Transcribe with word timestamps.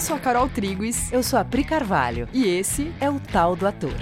Eu 0.00 0.02
sou 0.02 0.16
a 0.16 0.18
Carol 0.18 0.48
Triguis. 0.48 1.12
Eu 1.12 1.22
sou 1.22 1.38
a 1.38 1.44
Pri 1.44 1.62
Carvalho. 1.62 2.26
E 2.32 2.46
esse 2.46 2.90
é 3.02 3.10
o 3.10 3.20
Tal 3.20 3.54
do 3.54 3.66
Ator. 3.66 3.92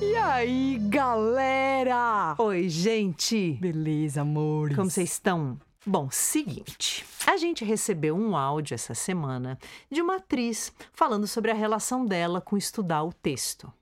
E 0.00 0.14
aí, 0.14 0.78
galera? 0.82 2.36
Oi, 2.38 2.68
gente. 2.68 3.58
Beleza, 3.60 4.20
amores. 4.20 4.76
Como 4.76 4.88
vocês 4.88 5.10
estão? 5.10 5.58
Bom, 5.84 6.08
seguinte, 6.08 7.04
a 7.26 7.36
gente 7.36 7.64
recebeu 7.64 8.14
um 8.16 8.36
áudio 8.36 8.76
essa 8.76 8.94
semana 8.94 9.58
de 9.90 10.00
uma 10.00 10.18
atriz 10.18 10.72
falando 10.92 11.26
sobre 11.26 11.50
a 11.50 11.54
relação 11.54 12.06
dela 12.06 12.40
com 12.40 12.56
estudar 12.56 13.02
o 13.02 13.12
texto. 13.12 13.72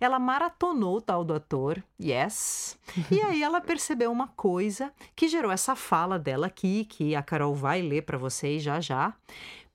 Ela 0.00 0.18
maratonou 0.18 0.96
o 0.96 1.00
tal 1.00 1.24
do 1.24 1.34
ator, 1.34 1.82
yes, 2.00 2.78
e 3.10 3.20
aí 3.20 3.42
ela 3.42 3.60
percebeu 3.62 4.10
uma 4.10 4.28
coisa 4.28 4.92
que 5.14 5.28
gerou 5.28 5.50
essa 5.50 5.74
fala 5.74 6.18
dela 6.18 6.46
aqui, 6.46 6.84
que 6.84 7.14
a 7.14 7.22
Carol 7.22 7.54
vai 7.54 7.82
ler 7.82 8.02
para 8.02 8.18
vocês 8.18 8.62
já 8.62 8.80
já, 8.80 9.14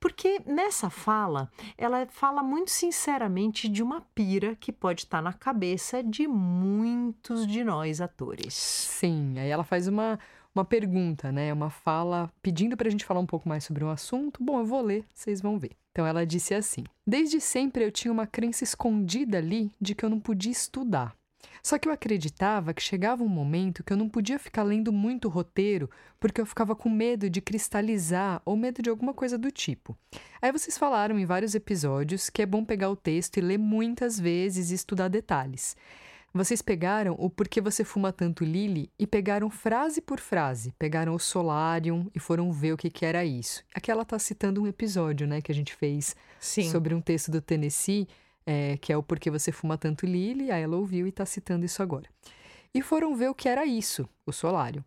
porque 0.02 0.42
nessa 0.44 0.90
fala, 0.90 1.48
ela 1.78 2.06
fala 2.10 2.42
muito 2.42 2.72
sinceramente 2.72 3.68
de 3.68 3.84
uma 3.84 4.00
pira 4.14 4.56
que 4.56 4.72
pode 4.72 5.02
estar 5.02 5.22
na 5.22 5.32
cabeça 5.32 6.02
de 6.02 6.26
muitos 6.26 7.46
de 7.46 7.62
nós 7.62 8.00
atores. 8.00 8.52
Sim, 8.52 9.38
aí 9.38 9.48
ela 9.48 9.62
faz 9.62 9.86
uma 9.86 10.18
uma 10.54 10.64
pergunta, 10.64 11.32
né? 11.32 11.52
Uma 11.52 11.70
fala 11.70 12.30
pedindo 12.42 12.76
para 12.76 12.88
a 12.88 12.90
gente 12.90 13.04
falar 13.04 13.20
um 13.20 13.26
pouco 13.26 13.48
mais 13.48 13.64
sobre 13.64 13.84
um 13.84 13.90
assunto. 13.90 14.42
Bom, 14.42 14.58
eu 14.58 14.64
vou 14.64 14.82
ler, 14.82 15.04
vocês 15.14 15.40
vão 15.40 15.58
ver. 15.58 15.72
Então 15.92 16.06
ela 16.06 16.26
disse 16.26 16.54
assim: 16.54 16.84
Desde 17.06 17.40
sempre 17.40 17.84
eu 17.84 17.92
tinha 17.92 18.12
uma 18.12 18.26
crença 18.26 18.64
escondida 18.64 19.38
ali 19.38 19.70
de 19.80 19.94
que 19.94 20.04
eu 20.04 20.10
não 20.10 20.20
podia 20.20 20.52
estudar. 20.52 21.14
Só 21.62 21.78
que 21.78 21.88
eu 21.88 21.92
acreditava 21.92 22.74
que 22.74 22.82
chegava 22.82 23.22
um 23.22 23.28
momento 23.28 23.84
que 23.84 23.92
eu 23.92 23.96
não 23.96 24.08
podia 24.08 24.38
ficar 24.38 24.62
lendo 24.62 24.92
muito 24.92 25.28
roteiro 25.28 25.88
porque 26.18 26.40
eu 26.40 26.46
ficava 26.46 26.74
com 26.74 26.88
medo 26.88 27.30
de 27.30 27.40
cristalizar 27.40 28.42
ou 28.44 28.56
medo 28.56 28.82
de 28.82 28.90
alguma 28.90 29.14
coisa 29.14 29.38
do 29.38 29.50
tipo. 29.50 29.96
Aí 30.40 30.50
vocês 30.50 30.76
falaram 30.76 31.18
em 31.18 31.24
vários 31.24 31.54
episódios 31.54 32.30
que 32.30 32.42
é 32.42 32.46
bom 32.46 32.64
pegar 32.64 32.90
o 32.90 32.96
texto 32.96 33.36
e 33.36 33.40
ler 33.40 33.58
muitas 33.58 34.18
vezes 34.18 34.70
e 34.70 34.74
estudar 34.74 35.08
detalhes. 35.08 35.76
Vocês 36.34 36.62
pegaram 36.62 37.14
o 37.18 37.28
Porquê 37.28 37.60
Você 37.60 37.84
Fuma 37.84 38.10
Tanto 38.10 38.42
Lily 38.42 38.90
e 38.98 39.06
pegaram 39.06 39.50
frase 39.50 40.00
por 40.00 40.18
frase, 40.18 40.72
pegaram 40.78 41.14
o 41.14 41.18
Solarium 41.18 42.10
e 42.14 42.18
foram 42.18 42.50
ver 42.50 42.72
o 42.72 42.76
que, 42.76 42.88
que 42.88 43.04
era 43.04 43.22
isso. 43.22 43.62
Aqui 43.74 43.90
ela 43.90 44.00
está 44.00 44.18
citando 44.18 44.62
um 44.62 44.66
episódio 44.66 45.26
né, 45.26 45.42
que 45.42 45.52
a 45.52 45.54
gente 45.54 45.74
fez 45.74 46.16
Sim. 46.40 46.70
sobre 46.70 46.94
um 46.94 47.02
texto 47.02 47.30
do 47.30 47.42
Tennessee, 47.42 48.08
é, 48.46 48.78
que 48.78 48.90
é 48.90 48.96
o 48.96 49.02
Porquê 49.02 49.30
Você 49.30 49.52
Fuma 49.52 49.76
Tanto 49.76 50.06
Lily, 50.06 50.50
aí 50.50 50.62
ela 50.62 50.78
ouviu 50.78 51.04
e 51.04 51.10
está 51.10 51.26
citando 51.26 51.66
isso 51.66 51.82
agora. 51.82 52.08
E 52.74 52.80
foram 52.80 53.14
ver 53.14 53.28
o 53.28 53.34
que 53.34 53.46
era 53.46 53.66
isso, 53.66 54.08
o 54.24 54.32
Solarium. 54.32 54.82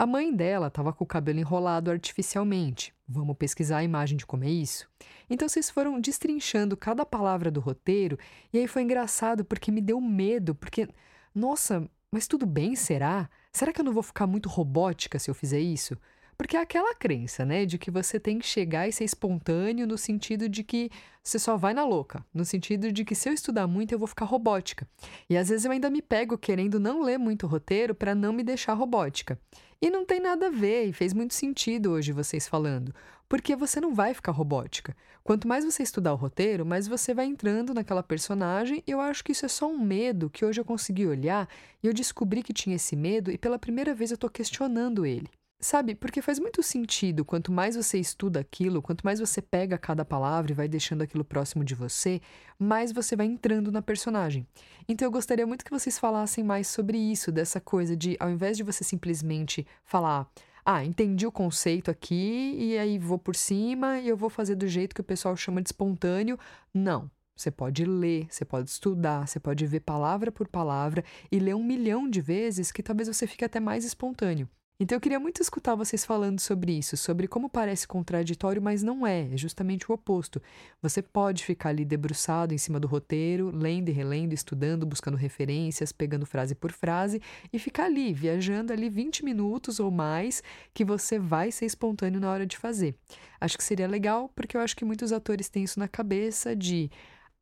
A 0.00 0.06
mãe 0.06 0.34
dela 0.34 0.68
estava 0.68 0.94
com 0.94 1.04
o 1.04 1.06
cabelo 1.06 1.40
enrolado 1.40 1.90
artificialmente. 1.90 2.94
Vamos 3.06 3.36
pesquisar 3.36 3.76
a 3.76 3.84
imagem 3.84 4.16
de 4.16 4.24
como 4.24 4.44
é 4.44 4.48
isso? 4.48 4.88
Então 5.28 5.46
vocês 5.46 5.68
foram 5.68 6.00
destrinchando 6.00 6.74
cada 6.74 7.04
palavra 7.04 7.50
do 7.50 7.60
roteiro, 7.60 8.18
e 8.50 8.56
aí 8.56 8.66
foi 8.66 8.80
engraçado 8.80 9.44
porque 9.44 9.70
me 9.70 9.82
deu 9.82 10.00
medo, 10.00 10.54
porque, 10.54 10.88
nossa, 11.34 11.86
mas 12.10 12.26
tudo 12.26 12.46
bem, 12.46 12.74
será? 12.74 13.28
Será 13.52 13.74
que 13.74 13.80
eu 13.82 13.84
não 13.84 13.92
vou 13.92 14.02
ficar 14.02 14.26
muito 14.26 14.48
robótica 14.48 15.18
se 15.18 15.30
eu 15.30 15.34
fizer 15.34 15.60
isso? 15.60 15.94
Porque 16.40 16.56
é 16.56 16.60
aquela 16.62 16.94
crença, 16.94 17.44
né, 17.44 17.66
de 17.66 17.76
que 17.76 17.90
você 17.90 18.18
tem 18.18 18.38
que 18.38 18.46
chegar 18.46 18.88
e 18.88 18.92
ser 18.92 19.04
espontâneo 19.04 19.86
no 19.86 19.98
sentido 19.98 20.48
de 20.48 20.64
que 20.64 20.90
você 21.22 21.38
só 21.38 21.54
vai 21.54 21.74
na 21.74 21.84
louca, 21.84 22.24
no 22.32 22.46
sentido 22.46 22.90
de 22.90 23.04
que 23.04 23.14
se 23.14 23.28
eu 23.28 23.34
estudar 23.34 23.66
muito 23.66 23.92
eu 23.92 23.98
vou 23.98 24.08
ficar 24.08 24.24
robótica. 24.24 24.88
E 25.28 25.36
às 25.36 25.50
vezes 25.50 25.66
eu 25.66 25.70
ainda 25.70 25.90
me 25.90 26.00
pego 26.00 26.38
querendo 26.38 26.80
não 26.80 27.02
ler 27.02 27.18
muito 27.18 27.46
roteiro 27.46 27.94
para 27.94 28.14
não 28.14 28.32
me 28.32 28.42
deixar 28.42 28.72
robótica. 28.72 29.38
E 29.82 29.90
não 29.90 30.02
tem 30.02 30.18
nada 30.18 30.46
a 30.46 30.50
ver, 30.50 30.86
e 30.86 30.94
fez 30.94 31.12
muito 31.12 31.34
sentido 31.34 31.90
hoje 31.90 32.10
vocês 32.10 32.48
falando, 32.48 32.94
porque 33.28 33.54
você 33.54 33.78
não 33.78 33.94
vai 33.94 34.14
ficar 34.14 34.32
robótica. 34.32 34.96
Quanto 35.22 35.46
mais 35.46 35.62
você 35.62 35.82
estudar 35.82 36.14
o 36.14 36.16
roteiro, 36.16 36.64
mais 36.64 36.88
você 36.88 37.12
vai 37.12 37.26
entrando 37.26 37.74
naquela 37.74 38.02
personagem, 38.02 38.82
e 38.86 38.92
eu 38.92 39.00
acho 39.02 39.22
que 39.22 39.32
isso 39.32 39.44
é 39.44 39.48
só 39.48 39.70
um 39.70 39.78
medo 39.78 40.30
que 40.30 40.42
hoje 40.42 40.58
eu 40.58 40.64
consegui 40.64 41.06
olhar 41.06 41.46
e 41.82 41.86
eu 41.86 41.92
descobri 41.92 42.42
que 42.42 42.54
tinha 42.54 42.76
esse 42.76 42.96
medo 42.96 43.30
e 43.30 43.36
pela 43.36 43.58
primeira 43.58 43.94
vez 43.94 44.10
eu 44.10 44.14
estou 44.14 44.30
questionando 44.30 45.04
ele. 45.04 45.28
Sabe, 45.62 45.94
porque 45.94 46.22
faz 46.22 46.38
muito 46.38 46.62
sentido, 46.62 47.22
quanto 47.22 47.52
mais 47.52 47.76
você 47.76 47.98
estuda 47.98 48.40
aquilo, 48.40 48.80
quanto 48.80 49.04
mais 49.04 49.20
você 49.20 49.42
pega 49.42 49.76
cada 49.76 50.06
palavra 50.06 50.52
e 50.52 50.54
vai 50.54 50.66
deixando 50.66 51.02
aquilo 51.02 51.22
próximo 51.22 51.62
de 51.62 51.74
você, 51.74 52.18
mais 52.58 52.92
você 52.92 53.14
vai 53.14 53.26
entrando 53.26 53.70
na 53.70 53.82
personagem. 53.82 54.46
Então 54.88 55.06
eu 55.06 55.12
gostaria 55.12 55.46
muito 55.46 55.62
que 55.62 55.70
vocês 55.70 55.98
falassem 55.98 56.42
mais 56.42 56.66
sobre 56.66 56.96
isso, 56.96 57.30
dessa 57.30 57.60
coisa 57.60 57.94
de, 57.94 58.16
ao 58.18 58.30
invés 58.30 58.56
de 58.56 58.62
você 58.62 58.82
simplesmente 58.82 59.66
falar, 59.84 60.26
ah, 60.64 60.82
entendi 60.82 61.26
o 61.26 61.32
conceito 61.32 61.90
aqui 61.90 62.56
e 62.58 62.78
aí 62.78 62.98
vou 62.98 63.18
por 63.18 63.36
cima 63.36 63.98
e 63.98 64.08
eu 64.08 64.16
vou 64.16 64.30
fazer 64.30 64.54
do 64.54 64.66
jeito 64.66 64.94
que 64.94 65.02
o 65.02 65.04
pessoal 65.04 65.36
chama 65.36 65.60
de 65.60 65.68
espontâneo. 65.68 66.38
Não. 66.72 67.10
Você 67.36 67.50
pode 67.50 67.84
ler, 67.84 68.26
você 68.30 68.46
pode 68.46 68.70
estudar, 68.70 69.26
você 69.26 69.38
pode 69.38 69.66
ver 69.66 69.80
palavra 69.80 70.32
por 70.32 70.48
palavra 70.48 71.04
e 71.30 71.38
ler 71.38 71.54
um 71.54 71.64
milhão 71.64 72.08
de 72.08 72.20
vezes 72.22 72.72
que 72.72 72.82
talvez 72.82 73.08
você 73.08 73.26
fique 73.26 73.44
até 73.44 73.60
mais 73.60 73.84
espontâneo. 73.84 74.48
Então 74.82 74.96
eu 74.96 75.00
queria 75.00 75.20
muito 75.20 75.42
escutar 75.42 75.74
vocês 75.74 76.06
falando 76.06 76.40
sobre 76.40 76.72
isso, 76.72 76.96
sobre 76.96 77.28
como 77.28 77.50
parece 77.50 77.86
contraditório, 77.86 78.62
mas 78.62 78.82
não 78.82 79.06
é, 79.06 79.28
é 79.30 79.36
justamente 79.36 79.84
o 79.90 79.94
oposto. 79.94 80.40
Você 80.80 81.02
pode 81.02 81.44
ficar 81.44 81.68
ali 81.68 81.84
debruçado 81.84 82.54
em 82.54 82.58
cima 82.58 82.80
do 82.80 82.88
roteiro, 82.88 83.54
lendo 83.54 83.90
e 83.90 83.92
relendo, 83.92 84.32
estudando, 84.32 84.86
buscando 84.86 85.18
referências, 85.18 85.92
pegando 85.92 86.24
frase 86.24 86.54
por 86.54 86.72
frase 86.72 87.20
e 87.52 87.58
ficar 87.58 87.84
ali, 87.84 88.14
viajando 88.14 88.72
ali 88.72 88.88
20 88.88 89.22
minutos 89.22 89.78
ou 89.80 89.90
mais, 89.90 90.42
que 90.72 90.82
você 90.82 91.18
vai 91.18 91.52
ser 91.52 91.66
espontâneo 91.66 92.18
na 92.18 92.30
hora 92.30 92.46
de 92.46 92.56
fazer. 92.56 92.94
Acho 93.38 93.58
que 93.58 93.64
seria 93.64 93.86
legal, 93.86 94.30
porque 94.34 94.56
eu 94.56 94.62
acho 94.62 94.74
que 94.74 94.84
muitos 94.86 95.12
atores 95.12 95.50
têm 95.50 95.64
isso 95.64 95.78
na 95.78 95.88
cabeça 95.88 96.56
de 96.56 96.90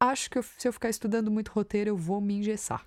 acho 0.00 0.28
que 0.28 0.38
eu, 0.38 0.42
se 0.42 0.66
eu 0.66 0.72
ficar 0.72 0.90
estudando 0.90 1.30
muito 1.30 1.52
roteiro, 1.52 1.90
eu 1.90 1.96
vou 1.96 2.20
me 2.20 2.34
engessar. 2.34 2.84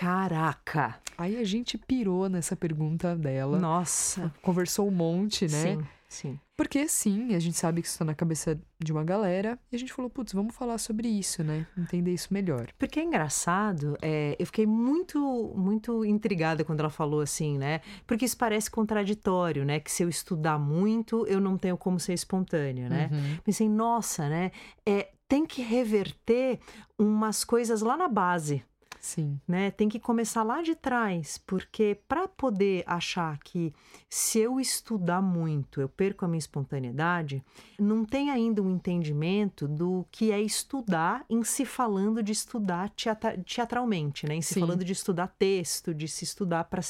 Caraca! 0.00 0.98
Aí 1.18 1.36
a 1.36 1.44
gente 1.44 1.76
pirou 1.76 2.26
nessa 2.26 2.56
pergunta 2.56 3.14
dela. 3.14 3.58
Nossa! 3.58 4.32
Conversou 4.40 4.88
um 4.88 4.90
monte, 4.90 5.42
né? 5.42 5.48
Sim, 5.48 5.86
sim. 6.08 6.40
Porque 6.56 6.88
sim, 6.88 7.34
a 7.34 7.38
gente 7.38 7.58
sabe 7.58 7.82
que 7.82 7.86
isso 7.86 7.96
está 7.96 8.04
na 8.06 8.14
cabeça 8.14 8.58
de 8.82 8.92
uma 8.92 9.04
galera. 9.04 9.58
E 9.70 9.76
a 9.76 9.78
gente 9.78 9.92
falou, 9.92 10.10
putz, 10.10 10.32
vamos 10.32 10.54
falar 10.54 10.78
sobre 10.78 11.06
isso, 11.06 11.44
né? 11.44 11.66
Entender 11.76 12.14
isso 12.14 12.32
melhor. 12.32 12.68
Porque 12.78 12.98
é 12.98 13.02
engraçado, 13.04 13.94
é, 14.00 14.36
eu 14.38 14.46
fiquei 14.46 14.66
muito, 14.66 15.52
muito 15.54 16.02
intrigada 16.02 16.64
quando 16.64 16.80
ela 16.80 16.88
falou 16.88 17.20
assim, 17.20 17.58
né? 17.58 17.82
Porque 18.06 18.24
isso 18.24 18.38
parece 18.38 18.70
contraditório, 18.70 19.66
né? 19.66 19.80
Que 19.80 19.92
se 19.92 20.02
eu 20.02 20.08
estudar 20.08 20.58
muito, 20.58 21.26
eu 21.26 21.42
não 21.42 21.58
tenho 21.58 21.76
como 21.76 22.00
ser 22.00 22.14
espontâneo, 22.14 22.88
né? 22.88 23.10
Uhum. 23.12 23.38
Pensei, 23.44 23.68
nossa, 23.68 24.30
né? 24.30 24.50
É, 24.86 25.10
tem 25.28 25.44
que 25.44 25.60
reverter 25.60 26.58
umas 26.98 27.44
coisas 27.44 27.82
lá 27.82 27.98
na 27.98 28.08
base. 28.08 28.64
Sim. 29.00 29.40
Né? 29.48 29.70
Tem 29.70 29.88
que 29.88 29.98
começar 29.98 30.42
lá 30.42 30.62
de 30.62 30.74
trás, 30.74 31.38
porque 31.38 31.98
para 32.06 32.28
poder 32.28 32.84
achar 32.86 33.38
que 33.38 33.72
se 34.08 34.38
eu 34.38 34.60
estudar 34.60 35.22
muito 35.22 35.80
eu 35.80 35.88
perco 35.88 36.24
a 36.24 36.28
minha 36.28 36.38
espontaneidade, 36.38 37.42
não 37.78 38.04
tem 38.04 38.30
ainda 38.30 38.62
um 38.62 38.70
entendimento 38.70 39.66
do 39.66 40.06
que 40.10 40.30
é 40.30 40.40
estudar 40.40 41.24
em 41.30 41.42
se 41.42 41.64
falando 41.64 42.22
de 42.22 42.32
estudar 42.32 42.90
teatralmente, 42.90 44.26
né? 44.26 44.34
Em 44.34 44.42
se 44.42 44.54
Sim. 44.54 44.60
falando 44.60 44.84
de 44.84 44.92
estudar 44.92 45.28
texto, 45.38 45.94
de 45.94 46.06
se 46.06 46.24
estudar 46.24 46.64
para 46.64 46.82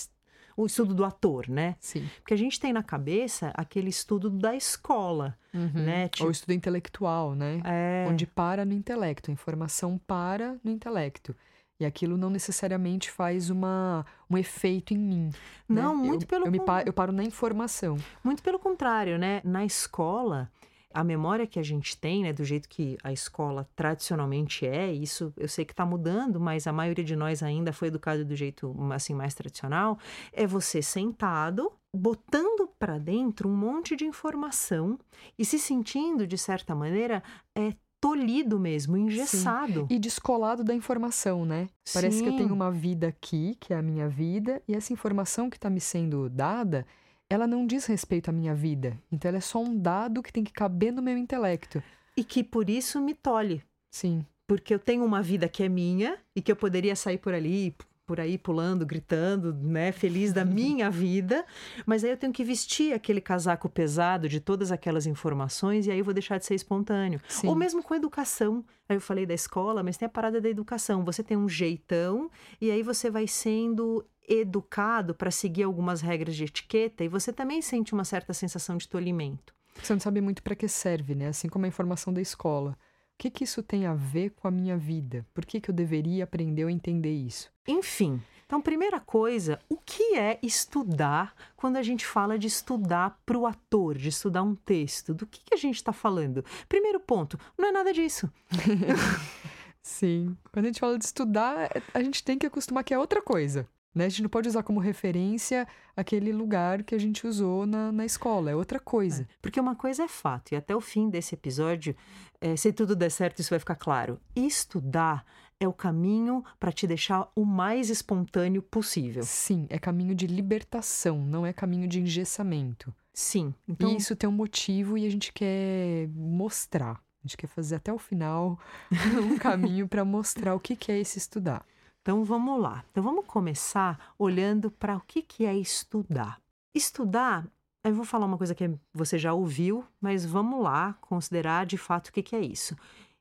o 0.56 0.66
estudo 0.66 0.94
do 0.94 1.04
ator, 1.04 1.49
né? 1.49 1.76
Sim. 1.81 2.09
Porque 2.16 2.34
a 2.34 2.37
gente 2.37 2.59
tem 2.59 2.72
na 2.72 2.82
cabeça 2.82 3.53
aquele 3.54 3.88
estudo 3.88 4.28
da 4.28 4.54
escola, 4.54 5.38
uhum. 5.54 5.70
né? 5.72 6.09
Tipo... 6.09 6.25
Ou 6.25 6.28
o 6.28 6.32
estudo 6.32 6.53
intelectual, 6.53 7.34
né? 7.34 7.60
É... 7.65 8.06
Onde 8.09 8.26
para 8.26 8.65
no 8.65 8.72
intelecto, 8.72 9.31
a 9.31 9.32
informação 9.32 9.99
para 10.06 10.59
no 10.65 10.70
intelecto. 10.70 11.34
E 11.81 11.87
aquilo 11.87 12.17
não 12.17 12.31
necessariamente 12.31 13.11
faz 13.11 13.49
uma, 13.50 14.05
um 14.29 14.37
efeito 14.37 14.93
em 14.93 14.99
mim. 14.99 15.31
Né? 15.69 15.81
Não, 15.81 15.97
né? 15.97 16.06
muito 16.06 16.25
eu, 16.25 16.29
pelo 16.29 16.47
eu, 16.47 16.53
me 16.53 16.61
eu 16.85 16.93
paro 16.93 17.12
na 17.12 17.25
informação. 17.25 17.97
Muito 18.23 18.43
pelo 18.43 18.59
contrário, 18.59 19.19
né? 19.19 19.41
Na 19.43 19.65
escola, 19.65 20.50
a 20.93 21.05
memória 21.05 21.47
que 21.47 21.59
a 21.59 21.62
gente 21.62 21.97
tem, 21.97 22.25
né, 22.25 22.32
do 22.32 22.44
jeito 22.44 22.69
que 22.69 22.99
a 23.03 23.12
escola 23.12 23.69
tradicionalmente 23.77 24.67
é, 24.67 24.93
isso 24.93 25.32
eu 25.37 25.49
sei 25.49 25.65
que 25.65 25.73
está 25.73 25.87
mudando, 25.87 26.41
mas 26.41 26.67
a 26.67 26.73
maioria 26.73 27.05
de 27.05 27.15
nós 27.15 27.43
ainda 27.43 27.73
foi 27.73 27.88
educado 27.88 28.25
do 28.25 28.35
jeito 28.35 28.75
assim 28.93 29.15
mais 29.15 29.33
tradicional, 29.35 29.99
é 30.33 30.47
você 30.47 30.83
sentado 30.83 31.73
botando 31.94 32.69
para 32.79 32.99
dentro 32.99 33.49
um 33.49 33.56
monte 33.56 33.97
de 33.97 34.05
informação 34.05 34.99
e 35.38 35.44
se 35.44 35.59
sentindo 35.59 36.26
de 36.26 36.37
certa 36.37 36.75
maneira 36.75 37.23
é 37.56 37.73
tolhido 38.00 38.58
mesmo, 38.58 38.97
engessado. 38.97 39.81
Sim. 39.81 39.87
E 39.91 39.99
descolado 39.99 40.64
da 40.64 40.75
informação, 40.75 41.44
né? 41.44 41.69
Parece 41.93 42.19
Sim. 42.19 42.25
que 42.25 42.31
eu 42.31 42.37
tenho 42.37 42.55
uma 42.55 42.70
vida 42.70 43.08
aqui, 43.08 43.56
que 43.61 43.75
é 43.75 43.76
a 43.76 43.82
minha 43.82 44.08
vida, 44.08 44.62
e 44.67 44.75
essa 44.75 44.93
informação 44.93 45.50
que 45.50 45.56
está 45.56 45.69
me 45.69 45.81
sendo 45.81 46.29
dada, 46.31 46.87
ela 47.29 47.47
não 47.47 47.67
diz 47.67 47.87
respeito 47.87 48.31
à 48.31 48.32
minha 48.32 48.55
vida. 48.55 48.99
Então 49.12 49.29
ela 49.29 49.38
é 49.38 49.43
só 49.43 49.62
um 49.62 49.79
dado 49.79 50.23
que 50.23 50.32
tem 50.32 50.43
que 50.43 50.52
caber 50.52 50.93
no 50.93 51.02
meu 51.02 51.17
intelecto. 51.17 51.82
E 52.17 52.25
que 52.25 52.43
por 52.43 52.70
isso 52.70 53.00
me 53.00 53.14
tolhe. 53.14 53.62
Sim. 53.91 54.25
Porque 54.47 54.75
eu 54.75 54.79
tenho 54.79 55.05
uma 55.05 55.23
vida 55.23 55.49
que 55.49 55.62
é 55.62 55.69
minha 55.69 56.19
e 56.35 56.43
que 56.43 56.50
eu 56.50 56.56
poderia 56.56 56.97
sair 56.97 57.19
por 57.19 57.32
ali 57.32 57.76
por 58.11 58.19
aí 58.19 58.37
pulando, 58.37 58.85
gritando, 58.85 59.55
né, 59.55 59.93
feliz 59.93 60.33
da 60.33 60.43
minha 60.45 60.91
vida, 60.91 61.47
mas 61.87 62.03
aí 62.03 62.11
eu 62.11 62.17
tenho 62.17 62.33
que 62.33 62.43
vestir 62.43 62.93
aquele 62.93 63.21
casaco 63.21 63.69
pesado 63.69 64.29
de 64.29 64.41
todas 64.41 64.73
aquelas 64.73 65.07
informações 65.07 65.87
e 65.87 65.93
aí 65.93 66.01
eu 66.01 66.05
vou 66.05 66.12
deixar 66.12 66.37
de 66.37 66.45
ser 66.45 66.57
espontâneo. 66.57 67.21
Sim. 67.29 67.47
Ou 67.47 67.55
mesmo 67.55 67.85
com 67.85 67.95
educação. 67.95 68.65
Aí 68.89 68.97
eu 68.97 69.01
falei 69.01 69.27
da 69.27 69.33
escola, 69.33 69.85
mas 69.85 69.97
tem 69.97 70.07
a 70.07 70.09
parada 70.09 70.41
da 70.41 70.49
educação. 70.49 71.05
Você 71.05 71.23
tem 71.23 71.37
um 71.37 71.49
jeitão 71.49 72.29
e 72.61 72.69
aí 72.69 72.83
você 72.83 73.09
vai 73.09 73.29
sendo 73.29 74.05
educado 74.29 75.15
para 75.15 75.31
seguir 75.31 75.62
algumas 75.62 76.01
regras 76.01 76.35
de 76.35 76.43
etiqueta 76.43 77.05
e 77.05 77.09
você 77.09 77.33
também 77.33 77.62
sente 77.62 77.93
uma 77.93 78.05
certa 78.05 78.35
sensação 78.35 78.77
de 78.77 78.89
tolimento. 78.89 79.55
Você 79.81 79.93
não 79.93 80.01
sabe 80.01 80.21
muito 80.21 80.43
para 80.43 80.57
que 80.57 80.67
serve, 80.67 81.15
né? 81.15 81.29
Assim 81.29 81.49
como 81.49 81.65
a 81.65 81.69
informação 81.69 82.12
da 82.12 82.21
escola. 82.21 82.77
O 83.20 83.22
que, 83.22 83.28
que 83.28 83.44
isso 83.44 83.62
tem 83.62 83.84
a 83.84 83.93
ver 83.93 84.31
com 84.31 84.49
a 84.49 84.50
minha 84.50 84.78
vida? 84.78 85.26
Por 85.34 85.44
que, 85.44 85.61
que 85.61 85.69
eu 85.69 85.75
deveria 85.75 86.25
aprender 86.25 86.64
ou 86.64 86.70
entender 86.70 87.12
isso? 87.12 87.52
Enfim, 87.69 88.19
então, 88.46 88.62
primeira 88.62 88.99
coisa, 88.99 89.61
o 89.69 89.76
que 89.76 90.17
é 90.17 90.38
estudar 90.43 91.34
quando 91.55 91.76
a 91.76 91.82
gente 91.82 92.06
fala 92.06 92.38
de 92.38 92.46
estudar 92.46 93.20
para 93.26 93.37
o 93.37 93.46
ator, 93.46 93.99
de 93.99 94.08
estudar 94.08 94.43
um 94.43 94.55
texto? 94.55 95.12
Do 95.12 95.26
que, 95.26 95.44
que 95.44 95.52
a 95.52 95.58
gente 95.58 95.75
está 95.75 95.93
falando? 95.93 96.43
Primeiro 96.67 96.99
ponto, 96.99 97.38
não 97.58 97.69
é 97.69 97.72
nada 97.72 97.93
disso. 97.93 98.26
Sim. 99.82 100.34
Quando 100.50 100.64
a 100.64 100.69
gente 100.69 100.81
fala 100.81 100.99
de 100.99 101.05
estudar, 101.05 101.69
a 101.93 102.02
gente 102.02 102.25
tem 102.25 102.38
que 102.38 102.46
acostumar 102.46 102.84
que 102.84 102.94
é 102.94 102.99
outra 102.99 103.20
coisa. 103.20 103.69
Né? 103.94 104.06
A 104.06 104.08
gente 104.08 104.22
não 104.22 104.31
pode 104.31 104.48
usar 104.48 104.62
como 104.62 104.78
referência 104.78 105.66
aquele 105.96 106.32
lugar 106.32 106.82
que 106.82 106.94
a 106.94 106.98
gente 106.98 107.26
usou 107.26 107.66
na, 107.66 107.90
na 107.90 108.04
escola, 108.04 108.50
é 108.50 108.54
outra 108.54 108.78
coisa. 108.78 109.22
É, 109.22 109.26
porque 109.42 109.60
uma 109.60 109.75
coisa 109.75 110.04
é 110.04 110.08
fato, 110.08 110.52
e 110.52 110.56
até 110.56 110.75
o 110.75 110.81
fim 110.81 111.10
desse 111.10 111.34
episódio, 111.34 111.94
é, 112.40 112.56
se 112.56 112.72
tudo 112.72 112.94
der 112.94 113.10
certo, 113.10 113.40
isso 113.40 113.50
vai 113.50 113.58
ficar 113.58 113.75
claro. 113.75 114.20
Estudar 114.34 115.25
é 115.58 115.69
o 115.69 115.72
caminho 115.72 116.42
para 116.58 116.72
te 116.72 116.87
deixar 116.87 117.31
o 117.37 117.44
mais 117.44 117.90
espontâneo 117.90 118.62
possível. 118.62 119.22
Sim, 119.22 119.66
é 119.69 119.78
caminho 119.78 120.14
de 120.14 120.26
libertação, 120.26 121.19
não 121.19 121.44
é 121.44 121.52
caminho 121.52 121.87
de 121.87 122.00
engessamento. 122.00 122.94
Sim. 123.12 123.52
Então... 123.69 123.90
E 123.90 123.96
isso 123.96 124.16
tem 124.16 124.28
um 124.28 124.32
motivo 124.32 124.96
e 124.96 125.06
a 125.06 125.10
gente 125.10 125.32
quer 125.32 126.08
mostrar. 126.14 127.02
A 127.22 127.26
gente 127.26 127.37
quer 127.37 127.48
fazer 127.48 127.75
até 127.75 127.92
o 127.92 127.98
final 127.98 128.58
um 129.22 129.37
caminho 129.37 129.87
para 129.87 130.04
mostrar 130.04 130.54
o 130.54 130.60
que, 130.60 130.75
que 130.75 130.90
é 130.90 130.98
esse 130.98 131.19
estudar. 131.19 131.66
Então 132.02 132.25
vamos 132.25 132.61
lá. 132.61 132.85
Então 132.91 133.02
vamos 133.02 133.26
começar 133.26 134.14
olhando 134.19 134.70
para 134.70 134.97
o 134.97 135.00
que, 135.00 135.23
que 135.23 135.44
é 135.44 135.55
estudar. 135.55 136.41
Estudar, 136.75 137.47
eu 137.85 137.94
vou 137.94 138.05
falar 138.05 138.26
uma 138.26 138.38
coisa 138.38 138.55
que 138.55 138.70
você 138.93 139.19
já 139.19 139.32
ouviu, 139.32 139.85
mas 140.00 140.25
vamos 140.25 140.62
lá 140.62 140.94
considerar 141.00 141.67
de 141.67 141.76
fato 141.76 142.08
o 142.08 142.12
que, 142.12 142.23
que 142.23 142.37
é 142.37 142.41
isso. 142.41 142.76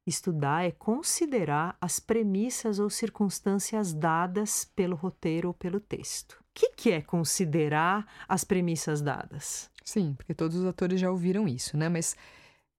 Estudar 0.07 0.65
é 0.65 0.71
considerar 0.71 1.77
as 1.79 1.99
premissas 1.99 2.79
ou 2.79 2.89
circunstâncias 2.89 3.93
dadas 3.93 4.65
pelo 4.75 4.95
roteiro 4.95 5.49
ou 5.49 5.53
pelo 5.53 5.79
texto. 5.79 6.33
O 6.33 6.45
que, 6.53 6.71
que 6.71 6.91
é 6.91 7.01
considerar 7.01 8.07
as 8.27 8.43
premissas 8.43 9.01
dadas? 9.01 9.69
Sim, 9.83 10.13
porque 10.15 10.33
todos 10.33 10.57
os 10.57 10.65
atores 10.65 10.99
já 10.99 11.11
ouviram 11.11 11.47
isso, 11.47 11.77
né? 11.77 11.89
Mas 11.89 12.15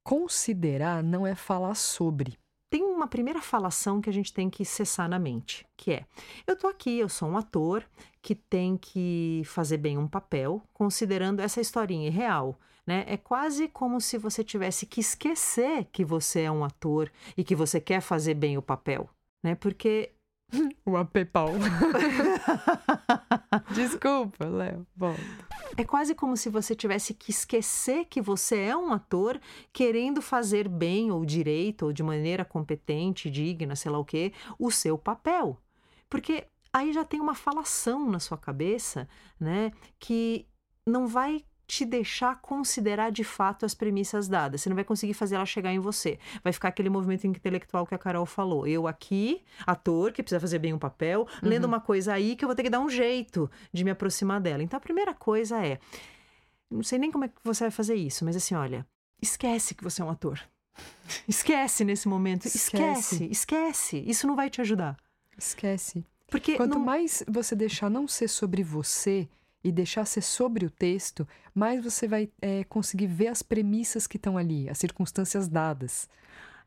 considerar 0.03 1.03
não 1.03 1.27
é 1.27 1.35
falar 1.35 1.75
sobre 1.75 2.39
tem 2.71 2.85
uma 2.85 3.09
primeira 3.09 3.43
falação 3.43 4.01
que 4.01 4.09
a 4.09 4.13
gente 4.13 4.33
tem 4.33 4.49
que 4.49 4.65
cessar 4.65 5.09
na 5.09 5.19
mente, 5.19 5.67
que 5.77 5.91
é: 5.91 6.07
eu 6.47 6.57
tô 6.57 6.69
aqui, 6.69 6.99
eu 6.99 7.09
sou 7.09 7.29
um 7.29 7.37
ator 7.37 7.85
que 8.23 8.35
tem 8.35 8.77
que 8.77 9.43
fazer 9.45 9.77
bem 9.77 9.99
um 9.99 10.07
papel, 10.07 10.63
considerando 10.73 11.41
essa 11.41 11.61
historinha 11.61 12.11
real. 12.11 12.59
Né? 12.87 13.05
É 13.07 13.17
quase 13.17 13.69
como 13.69 14.01
se 14.01 14.17
você 14.17 14.43
tivesse 14.43 14.87
que 14.87 15.01
esquecer 15.01 15.87
que 15.93 16.05
você 16.05 16.43
é 16.43 16.51
um 16.51 16.65
ator 16.65 17.11
e 17.37 17.45
que 17.45 17.55
você 17.55 17.81
quer 17.81 18.01
fazer 18.01 18.35
bem 18.35 18.57
o 18.57 18.63
papel, 18.63 19.09
né? 19.43 19.55
Porque 19.55 20.13
o 20.85 20.97
apepau. 20.97 21.51
Desculpa, 23.75 24.47
Léo. 24.47 24.87
Volta. 24.97 25.21
É 25.77 25.85
quase 25.85 26.15
como 26.15 26.37
se 26.37 26.49
você 26.49 26.75
tivesse 26.75 27.15
que 27.15 27.31
esquecer 27.31 28.05
que 28.07 28.21
você 28.21 28.59
é 28.59 28.77
um 28.77 28.93
ator 28.93 29.41
querendo 29.73 30.21
fazer 30.21 30.69
bem 30.69 31.11
ou 31.11 31.25
direito 31.25 31.87
ou 31.87 31.93
de 31.93 32.03
maneira 32.03 32.45
competente, 32.45 33.31
digna, 33.31 33.77
sei 33.77 33.91
lá 33.91 33.99
o 33.99 34.05
quê, 34.05 34.33
o 34.59 34.71
seu 34.71 34.99
papel. 34.99 35.61
Porque 36.09 36.47
aí 36.73 36.93
já 36.93 37.05
tem 37.05 37.21
uma 37.21 37.35
falação 37.35 38.09
na 38.11 38.19
sua 38.19 38.37
cabeça, 38.37 39.09
né, 39.39 39.73
que 39.99 40.47
não 40.87 41.07
vai 41.07 41.45
te 41.71 41.85
deixar 41.85 42.41
considerar 42.41 43.13
de 43.13 43.23
fato 43.23 43.65
as 43.65 43.75
premissas 43.75 44.27
dadas. 44.27 44.61
Você 44.61 44.69
não 44.69 44.75
vai 44.75 44.83
conseguir 44.83 45.15
fazer 45.15 45.37
ela 45.37 45.47
chegar 45.47 45.73
em 45.73 45.79
você. 45.79 46.19
Vai 46.43 46.53
ficar 46.53 46.69
aquele 46.69 46.91
movimento 46.91 47.29
intelectual 47.29 47.87
que 47.87 47.95
a 47.95 47.99
Carol 47.99 48.27
falou. 48.27 48.67
Eu 48.67 48.89
aqui, 48.89 49.41
ator, 49.65 50.11
que 50.11 50.21
precisa 50.21 50.41
fazer 50.41 50.59
bem 50.59 50.75
um 50.75 50.79
papel, 50.79 51.21
uhum. 51.21 51.49
lendo 51.49 51.67
uma 51.67 51.81
coisa 51.81 52.13
aí 52.13 52.35
que 52.35 52.45
eu 52.45 52.49
vou 52.49 52.57
ter 52.57 52.65
que 52.65 52.71
dar 52.71 52.81
um 52.81 52.91
jeito 52.91 53.49
de 53.73 53.85
me 53.85 53.93
aproximar 53.93 54.41
dela. 54.41 54.65
Então 54.65 54.77
a 54.77 54.81
primeira 54.81 55.15
coisa 55.15 55.65
é. 55.65 55.79
Não 56.69 56.83
sei 56.83 56.99
nem 56.99 57.13
como 57.13 57.25
é 57.25 57.29
que 57.29 57.35
você 57.45 57.63
vai 57.65 57.71
fazer 57.71 57.95
isso, 57.95 58.25
mas 58.25 58.35
assim, 58.35 58.57
olha, 58.57 58.85
esquece 59.23 59.73
que 59.73 59.85
você 59.85 60.03
é 60.03 60.05
um 60.05 60.11
ator. 60.11 60.41
esquece 61.29 61.85
nesse 61.85 62.09
momento. 62.09 62.47
Esquece. 62.47 63.27
esquece, 63.27 63.29
esquece. 63.31 64.05
Isso 64.05 64.27
não 64.27 64.35
vai 64.35 64.51
te 64.51 64.61
ajudar. 64.61 64.97
Esquece. 65.39 66.05
Porque 66.29 66.57
quanto 66.57 66.79
não... 66.79 66.85
mais 66.85 67.23
você 67.29 67.55
deixar 67.55 67.89
não 67.89 68.09
ser 68.09 68.27
sobre 68.27 68.65
você, 68.65 69.29
e 69.63 69.71
deixar 69.71 70.05
ser 70.07 70.23
sobre 70.23 70.65
o 70.65 70.71
texto, 70.71 71.27
mais 71.55 71.83
você 71.83 72.09
vai 72.09 72.31
é, 72.41 72.65
conseguir 72.65 73.07
ver 73.07 73.29
as 73.29 73.43
premissas 73.43 74.07
que 74.07 74.17
estão 74.17 74.37
ali, 74.37 74.69
as 74.69 74.79
circunstâncias 74.79 75.49
dadas. 75.49 76.09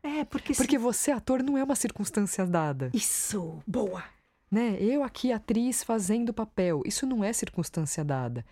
É, 0.02 0.24
porque. 0.24 0.54
Porque 0.54 0.76
se... 0.76 0.82
você, 0.82 1.10
ator, 1.10 1.42
não 1.42 1.56
é 1.56 1.64
uma 1.64 1.74
circunstância 1.74 2.46
dada. 2.46 2.90
Isso! 2.92 3.62
Boa! 3.66 4.04
Né? 4.50 4.76
Eu 4.78 5.02
aqui, 5.02 5.32
atriz, 5.32 5.82
fazendo 5.82 6.32
papel. 6.32 6.82
Isso 6.84 7.06
não 7.06 7.24
é 7.24 7.32
circunstância 7.32 8.04
dada. 8.04 8.44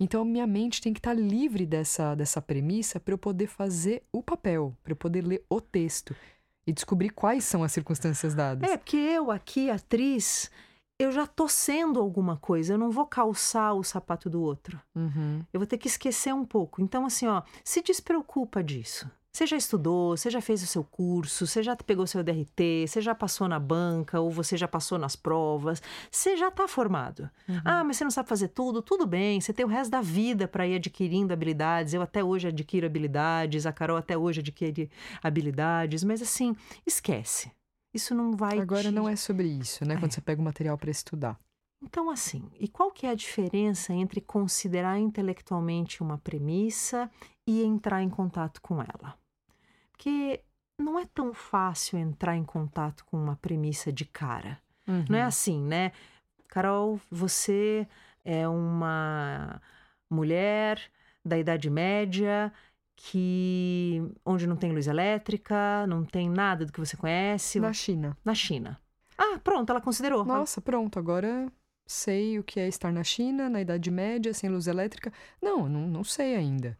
Então, 0.00 0.24
minha 0.24 0.46
mente 0.46 0.80
tem 0.80 0.92
que 0.92 0.98
estar 0.98 1.14
livre 1.14 1.64
dessa, 1.64 2.14
dessa 2.14 2.42
premissa 2.42 2.98
para 2.98 3.14
eu 3.14 3.18
poder 3.18 3.46
fazer 3.46 4.02
o 4.10 4.22
papel, 4.22 4.76
para 4.82 4.92
eu 4.92 4.96
poder 4.96 5.24
ler 5.24 5.44
o 5.48 5.60
texto 5.60 6.16
e 6.66 6.72
descobrir 6.72 7.10
quais 7.10 7.44
são 7.44 7.62
as 7.62 7.70
circunstâncias 7.72 8.34
dadas. 8.34 8.68
É, 8.68 8.76
porque 8.76 8.96
eu 8.96 9.30
aqui, 9.30 9.70
atriz, 9.70 10.50
eu 10.98 11.10
já 11.10 11.26
tô 11.26 11.48
sendo 11.48 11.98
alguma 11.98 12.36
coisa, 12.36 12.74
eu 12.74 12.78
não 12.78 12.90
vou 12.90 13.06
calçar 13.06 13.74
o 13.74 13.82
sapato 13.82 14.30
do 14.30 14.40
outro. 14.40 14.80
Uhum. 14.94 15.44
Eu 15.52 15.60
vou 15.60 15.66
ter 15.66 15.78
que 15.78 15.88
esquecer 15.88 16.32
um 16.32 16.44
pouco. 16.44 16.80
Então, 16.80 17.04
assim, 17.04 17.26
ó, 17.26 17.42
se 17.64 17.82
despreocupa 17.82 18.62
disso. 18.62 19.10
Você 19.32 19.48
já 19.48 19.56
estudou, 19.56 20.16
você 20.16 20.30
já 20.30 20.40
fez 20.40 20.62
o 20.62 20.66
seu 20.66 20.84
curso, 20.84 21.44
você 21.44 21.60
já 21.60 21.74
pegou 21.74 22.06
seu 22.06 22.22
DRT, 22.22 22.86
você 22.86 23.00
já 23.00 23.16
passou 23.16 23.48
na 23.48 23.58
banca 23.58 24.20
ou 24.20 24.30
você 24.30 24.56
já 24.56 24.68
passou 24.68 24.96
nas 24.96 25.16
provas, 25.16 25.82
você 26.08 26.36
já 26.36 26.46
está 26.46 26.68
formado. 26.68 27.28
Uhum. 27.48 27.60
Ah, 27.64 27.82
mas 27.82 27.96
você 27.96 28.04
não 28.04 28.12
sabe 28.12 28.28
fazer 28.28 28.46
tudo? 28.46 28.80
Tudo 28.80 29.04
bem, 29.04 29.40
você 29.40 29.52
tem 29.52 29.66
o 29.66 29.68
resto 29.68 29.90
da 29.90 30.00
vida 30.00 30.46
para 30.46 30.64
ir 30.68 30.76
adquirindo 30.76 31.32
habilidades. 31.32 31.92
Eu 31.92 32.02
até 32.02 32.22
hoje 32.22 32.46
adquiro 32.46 32.86
habilidades, 32.86 33.66
a 33.66 33.72
Carol 33.72 33.96
até 33.96 34.16
hoje 34.16 34.38
adquire 34.38 34.88
habilidades, 35.20 36.04
mas 36.04 36.22
assim, 36.22 36.54
esquece. 36.86 37.50
Isso 37.94 38.14
não 38.14 38.32
vai. 38.32 38.58
Agora 38.58 38.82
te... 38.82 38.90
não 38.90 39.08
é 39.08 39.14
sobre 39.14 39.46
isso, 39.46 39.84
né? 39.84 39.94
É. 39.94 39.96
Quando 39.98 40.12
você 40.12 40.20
pega 40.20 40.40
o 40.40 40.44
material 40.44 40.76
para 40.76 40.90
estudar. 40.90 41.38
Então, 41.80 42.10
assim, 42.10 42.50
e 42.58 42.66
qual 42.66 42.90
que 42.90 43.06
é 43.06 43.10
a 43.10 43.14
diferença 43.14 43.92
entre 43.92 44.20
considerar 44.20 44.98
intelectualmente 44.98 46.02
uma 46.02 46.18
premissa 46.18 47.10
e 47.46 47.62
entrar 47.62 48.02
em 48.02 48.08
contato 48.08 48.60
com 48.60 48.80
ela? 48.80 49.16
Porque 49.92 50.42
não 50.78 50.98
é 50.98 51.04
tão 51.04 51.32
fácil 51.32 51.98
entrar 51.98 52.36
em 52.36 52.44
contato 52.44 53.04
com 53.04 53.16
uma 53.16 53.36
premissa 53.36 53.92
de 53.92 54.04
cara. 54.04 54.58
Uhum. 54.88 55.04
Não 55.08 55.18
é 55.18 55.22
uhum. 55.22 55.28
assim, 55.28 55.62
né? 55.62 55.92
Carol, 56.48 56.98
você 57.10 57.86
é 58.24 58.48
uma 58.48 59.60
mulher 60.08 60.80
da 61.24 61.38
Idade 61.38 61.68
Média 61.68 62.52
que 62.96 64.02
onde 64.24 64.46
não 64.46 64.56
tem 64.56 64.72
luz 64.72 64.86
elétrica, 64.86 65.86
não 65.86 66.04
tem 66.04 66.28
nada 66.28 66.64
do 66.64 66.72
que 66.72 66.80
você 66.80 66.96
conhece. 66.96 67.60
Na 67.60 67.72
China. 67.72 68.16
Na 68.24 68.34
China. 68.34 68.80
Ah, 69.16 69.38
pronto, 69.42 69.70
ela 69.70 69.80
considerou. 69.80 70.24
Nossa, 70.24 70.60
pronto, 70.60 70.98
agora 70.98 71.50
sei 71.86 72.38
o 72.38 72.44
que 72.44 72.58
é 72.58 72.68
estar 72.68 72.92
na 72.92 73.04
China, 73.04 73.48
na 73.48 73.60
Idade 73.60 73.90
Média, 73.90 74.32
sem 74.32 74.48
luz 74.50 74.66
elétrica. 74.66 75.12
Não, 75.40 75.68
não, 75.68 75.86
não 75.86 76.04
sei 76.04 76.34
ainda. 76.34 76.78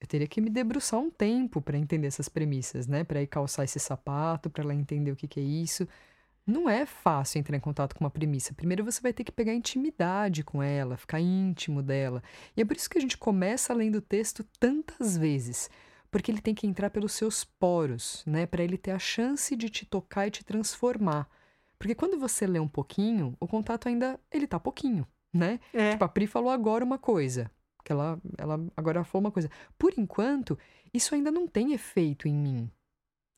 Eu 0.00 0.06
teria 0.06 0.26
que 0.26 0.40
me 0.40 0.48
debruçar 0.48 0.98
um 0.98 1.10
tempo 1.10 1.60
para 1.60 1.76
entender 1.76 2.06
essas 2.06 2.28
premissas, 2.28 2.86
né? 2.86 3.04
Para 3.04 3.22
ir 3.22 3.26
calçar 3.26 3.64
esse 3.64 3.78
sapato, 3.78 4.48
para 4.48 4.64
ela 4.64 4.74
entender 4.74 5.12
o 5.12 5.16
que, 5.16 5.28
que 5.28 5.38
é 5.38 5.42
isso. 5.42 5.86
Não 6.46 6.68
é 6.68 6.84
fácil 6.84 7.38
entrar 7.38 7.56
em 7.56 7.60
contato 7.60 7.94
com 7.94 8.04
uma 8.04 8.10
premissa. 8.10 8.54
Primeiro 8.54 8.84
você 8.84 9.00
vai 9.00 9.12
ter 9.12 9.24
que 9.24 9.32
pegar 9.32 9.54
intimidade 9.54 10.42
com 10.42 10.62
ela, 10.62 10.96
ficar 10.96 11.20
íntimo 11.20 11.82
dela. 11.82 12.22
E 12.56 12.60
é 12.60 12.64
por 12.64 12.76
isso 12.76 12.90
que 12.90 12.98
a 12.98 13.00
gente 13.00 13.16
começa 13.16 13.72
lendo 13.74 13.96
o 13.96 14.00
texto 14.00 14.44
tantas 14.58 15.16
vezes, 15.16 15.70
porque 16.10 16.30
ele 16.30 16.40
tem 16.40 16.54
que 16.54 16.66
entrar 16.66 16.90
pelos 16.90 17.12
seus 17.12 17.44
poros, 17.44 18.24
né, 18.26 18.46
para 18.46 18.64
ele 18.64 18.76
ter 18.76 18.90
a 18.90 18.98
chance 18.98 19.54
de 19.54 19.68
te 19.68 19.86
tocar 19.86 20.26
e 20.26 20.30
te 20.30 20.44
transformar. 20.44 21.28
Porque 21.78 21.94
quando 21.94 22.18
você 22.18 22.46
lê 22.46 22.58
um 22.58 22.68
pouquinho, 22.68 23.36
o 23.38 23.46
contato 23.46 23.88
ainda 23.88 24.18
ele 24.30 24.46
tá 24.46 24.58
pouquinho, 24.58 25.06
né? 25.32 25.60
É. 25.72 25.92
Tipo, 25.92 26.04
a 26.04 26.08
Pri 26.08 26.26
falou 26.26 26.50
agora 26.50 26.84
uma 26.84 26.98
coisa, 26.98 27.50
que 27.84 27.92
ela, 27.92 28.20
ela 28.36 28.60
agora 28.76 29.04
falou 29.04 29.26
uma 29.26 29.30
coisa. 29.30 29.50
Por 29.78 29.94
enquanto, 29.96 30.58
isso 30.92 31.14
ainda 31.14 31.30
não 31.30 31.46
tem 31.46 31.72
efeito 31.72 32.28
em 32.28 32.34
mim. 32.34 32.70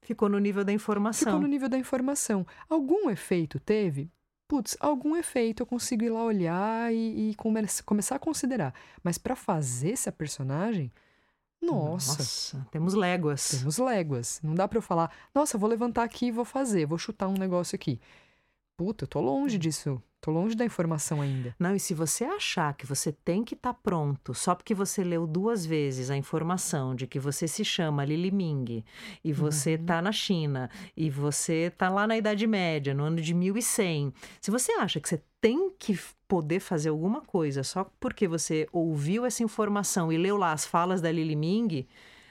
Ficou 0.02 0.28
no 0.28 0.38
nível 0.38 0.64
da 0.64 0.72
informação. 0.72 1.32
Ficou 1.32 1.40
no 1.40 1.46
nível 1.46 1.68
da 1.68 1.78
informação. 1.78 2.46
Algum 2.68 3.08
efeito 3.08 3.58
teve? 3.58 4.10
putz, 4.52 4.76
algum 4.80 5.16
efeito 5.16 5.62
eu 5.62 5.66
consigo 5.66 6.04
ir 6.04 6.10
lá 6.10 6.22
olhar 6.22 6.92
e, 6.92 7.30
e 7.30 7.34
come 7.36 7.62
começar 7.86 8.16
a 8.16 8.18
considerar. 8.18 8.74
Mas 9.02 9.16
para 9.16 9.34
fazer 9.34 9.92
essa 9.92 10.12
personagem, 10.12 10.92
nossa. 11.58 12.18
Nossa, 12.18 12.66
temos 12.70 12.92
léguas. 12.92 13.48
Temos 13.48 13.78
léguas. 13.78 14.40
Não 14.42 14.54
dá 14.54 14.68
para 14.68 14.76
eu 14.76 14.82
falar, 14.82 15.10
nossa, 15.34 15.56
vou 15.56 15.70
levantar 15.70 16.02
aqui 16.02 16.26
e 16.26 16.30
vou 16.30 16.44
fazer, 16.44 16.84
vou 16.84 16.98
chutar 16.98 17.28
um 17.28 17.38
negócio 17.38 17.74
aqui. 17.74 17.98
Puta, 18.76 19.04
eu 19.04 19.08
tô 19.08 19.20
longe 19.20 19.58
disso. 19.58 20.02
Tô 20.22 20.30
longe 20.30 20.54
da 20.54 20.64
informação 20.64 21.20
ainda. 21.20 21.52
Não, 21.58 21.74
e 21.74 21.80
se 21.80 21.92
você 21.94 22.24
achar 22.24 22.74
que 22.74 22.86
você 22.86 23.10
tem 23.10 23.42
que 23.42 23.54
estar 23.54 23.74
tá 23.74 23.80
pronto 23.82 24.32
só 24.32 24.54
porque 24.54 24.72
você 24.72 25.02
leu 25.02 25.26
duas 25.26 25.66
vezes 25.66 26.10
a 26.10 26.16
informação 26.16 26.94
de 26.94 27.08
que 27.08 27.18
você 27.18 27.48
se 27.48 27.64
chama 27.64 28.04
Lili 28.04 28.30
Ming 28.30 28.84
e 29.24 29.32
você 29.32 29.74
uhum. 29.74 29.84
tá 29.84 30.00
na 30.00 30.12
China 30.12 30.70
e 30.96 31.10
você 31.10 31.72
tá 31.76 31.88
lá 31.88 32.06
na 32.06 32.16
Idade 32.16 32.46
Média, 32.46 32.94
no 32.94 33.02
ano 33.02 33.20
de 33.20 33.34
1100, 33.34 34.14
se 34.40 34.48
você 34.48 34.70
acha 34.74 35.00
que 35.00 35.08
você 35.08 35.20
tem 35.40 35.70
que 35.76 35.98
poder 36.28 36.60
fazer 36.60 36.90
alguma 36.90 37.20
coisa 37.20 37.64
só 37.64 37.90
porque 37.98 38.28
você 38.28 38.68
ouviu 38.72 39.26
essa 39.26 39.42
informação 39.42 40.12
e 40.12 40.16
leu 40.16 40.36
lá 40.36 40.52
as 40.52 40.64
falas 40.64 41.00
da 41.00 41.10
Lili 41.10 41.34
Ming 41.34 41.84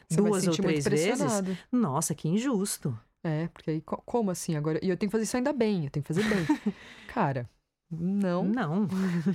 você 0.07 0.15
duas 0.15 0.47
ou 0.47 0.55
três 0.55 0.85
vezes, 0.85 1.43
nossa, 1.69 2.15
que 2.15 2.29
injusto. 2.29 2.97
É, 3.23 3.47
porque 3.49 3.69
aí 3.69 3.81
como 3.81 4.31
assim 4.31 4.55
agora? 4.55 4.79
E 4.83 4.89
eu 4.89 4.97
tenho 4.97 5.09
que 5.09 5.11
fazer 5.11 5.23
isso 5.25 5.37
ainda 5.37 5.53
bem, 5.53 5.85
eu 5.85 5.91
tenho 5.91 6.03
que 6.03 6.13
fazer 6.13 6.23
bem. 6.23 6.73
Cara, 7.07 7.49
não. 7.91 8.45
Não. 8.45 8.87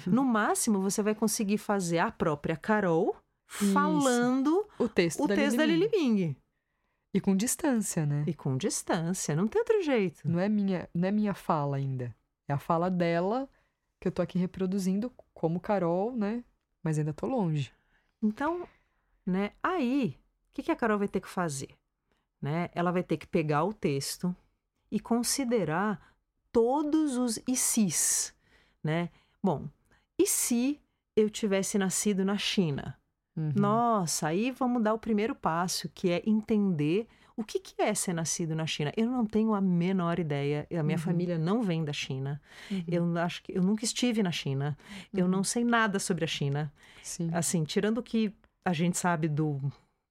No 0.07 0.25
máximo, 0.25 0.81
você 0.81 1.03
vai 1.03 1.15
conseguir 1.15 1.59
fazer 1.59 1.99
a 1.99 2.11
própria 2.11 2.57
Carol 2.57 3.15
falando 3.47 4.51
Isso. 4.51 4.83
o 4.83 4.89
texto, 4.89 5.23
o 5.23 5.27
da, 5.27 5.35
texto 5.35 5.61
Lili 5.61 5.89
da 5.89 5.89
Lili 5.89 5.91
Ming. 5.91 6.37
E 7.15 7.21
com 7.21 7.37
distância, 7.37 8.05
né? 8.05 8.25
E 8.27 8.35
com 8.35 8.57
distância, 8.57 9.37
não 9.37 9.47
tem 9.47 9.61
outro 9.61 9.83
jeito. 9.83 10.29
Não 10.29 10.41
é 10.41 10.49
minha, 10.49 10.89
não 10.95 11.09
é 11.09 11.13
minha 11.13 11.35
fala 11.35 11.77
ainda. 11.77 12.15
É 12.49 12.53
a 12.53 12.59
fala 12.59 12.91
dela 12.91 13.49
que 14.01 14.09
eu 14.09 14.13
tô 14.13 14.23
aqui 14.23 14.39
reproduzindo 14.39 15.13
como 15.33 15.61
Carol, 15.61 16.15
né? 16.15 16.45
Mas 16.83 16.99
ainda 16.99 17.13
tô 17.13 17.27
longe. 17.27 17.73
Então, 18.23 18.67
né? 19.25 19.53
Aí, 19.63 20.19
o 20.51 20.55
que, 20.55 20.63
que 20.63 20.71
a 20.71 20.77
Carol 20.77 20.99
vai 20.99 21.09
ter 21.09 21.21
que 21.21 21.29
fazer? 21.29 21.71
Né? 22.41 22.71
Ela 22.75 22.91
vai 22.91 23.03
ter 23.03 23.17
que 23.17 23.27
pegar 23.27 23.65
o 23.65 23.73
texto 23.73 24.35
e 24.91 25.01
considerar 25.01 26.15
todos 26.53 27.17
os 27.17 27.39
e 27.47 27.57
sis 27.57 28.37
né? 28.87 29.11
Bom, 29.43 29.69
e 30.17 30.27
se 30.27 30.81
eu 31.17 31.29
tivesse 31.29 31.77
nascido 31.77 32.25
na 32.25 32.39
China? 32.39 32.97
Uhum. 33.37 33.53
Nossa, 33.55 34.29
aí 34.29 34.51
vamos 34.51 34.83
dar 34.83 34.95
o 34.95 34.99
primeiro 34.99 35.35
passo, 35.35 35.91
que 35.93 36.11
é 36.11 36.23
entender 36.25 37.07
o 37.37 37.45
que, 37.45 37.59
que 37.59 37.75
é 37.83 37.93
ser 37.93 38.15
nascido 38.15 38.55
na 38.55 38.67
China. 38.67 38.93
Eu 38.97 39.11
não 39.11 39.27
tenho 39.27 39.53
a 39.53 39.61
menor 39.61 40.19
ideia. 40.19 40.67
A 40.71 40.83
minha 40.83 40.97
uhum. 40.97 41.03
família 41.03 41.37
não 41.37 41.63
vem 41.63 41.85
da 41.85 41.93
China. 41.93 42.41
Uhum. 42.71 42.85
Eu 42.89 43.19
acho 43.19 43.43
que 43.43 43.53
eu 43.53 43.63
nunca 43.63 43.85
estive 43.85 44.23
na 44.23 44.33
China. 44.33 44.79
Eu 45.13 45.29
não 45.29 45.39
uhum. 45.39 45.45
sei 45.45 45.63
nada 45.63 45.99
sobre 45.99 46.25
a 46.25 46.29
China. 46.29 46.73
Sim. 47.03 47.29
Assim, 47.35 47.65
tirando 47.65 47.99
o 47.99 48.03
que 48.03 48.33
a 48.65 48.73
gente 48.73 48.97
sabe 48.97 49.29
do 49.29 49.61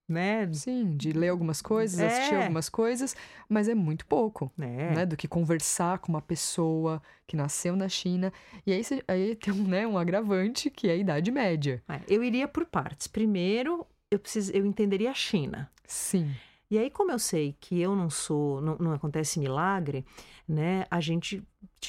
né? 0.07 0.51
Sim, 0.53 0.95
de 0.95 1.11
ler 1.11 1.29
algumas 1.29 1.61
coisas, 1.61 1.99
é. 1.99 2.07
assistir 2.07 2.35
algumas 2.35 2.69
coisas, 2.69 3.15
mas 3.49 3.67
é 3.67 3.75
muito 3.75 4.05
pouco, 4.05 4.51
é. 4.59 4.95
né? 4.95 5.05
Do 5.05 5.17
que 5.17 5.27
conversar 5.27 5.99
com 5.99 6.11
uma 6.11 6.21
pessoa 6.21 7.01
que 7.27 7.35
nasceu 7.35 7.75
na 7.75 7.89
China. 7.89 8.31
E 8.65 8.71
aí, 8.71 8.81
aí 9.07 9.35
tem 9.35 9.53
um, 9.53 9.67
né, 9.67 9.87
um 9.87 9.97
agravante 9.97 10.69
que 10.69 10.87
é 10.87 10.91
a 10.91 10.95
Idade 10.95 11.31
Média. 11.31 11.83
É, 11.89 12.01
eu 12.07 12.23
iria 12.23 12.47
por 12.47 12.65
partes. 12.65 13.07
Primeiro, 13.07 13.85
eu, 14.11 14.19
preciso, 14.19 14.51
eu 14.51 14.65
entenderia 14.65 15.11
a 15.11 15.15
China. 15.15 15.69
Sim. 15.85 16.31
E 16.69 16.79
aí, 16.79 16.89
como 16.89 17.11
eu 17.11 17.19
sei 17.19 17.55
que 17.59 17.79
eu 17.79 17.95
não 17.95 18.09
sou, 18.09 18.59
não, 18.59 18.77
não 18.77 18.91
acontece 18.91 19.39
milagre, 19.39 20.03
né? 20.47 20.85
A 20.89 20.99
gente, 20.99 21.43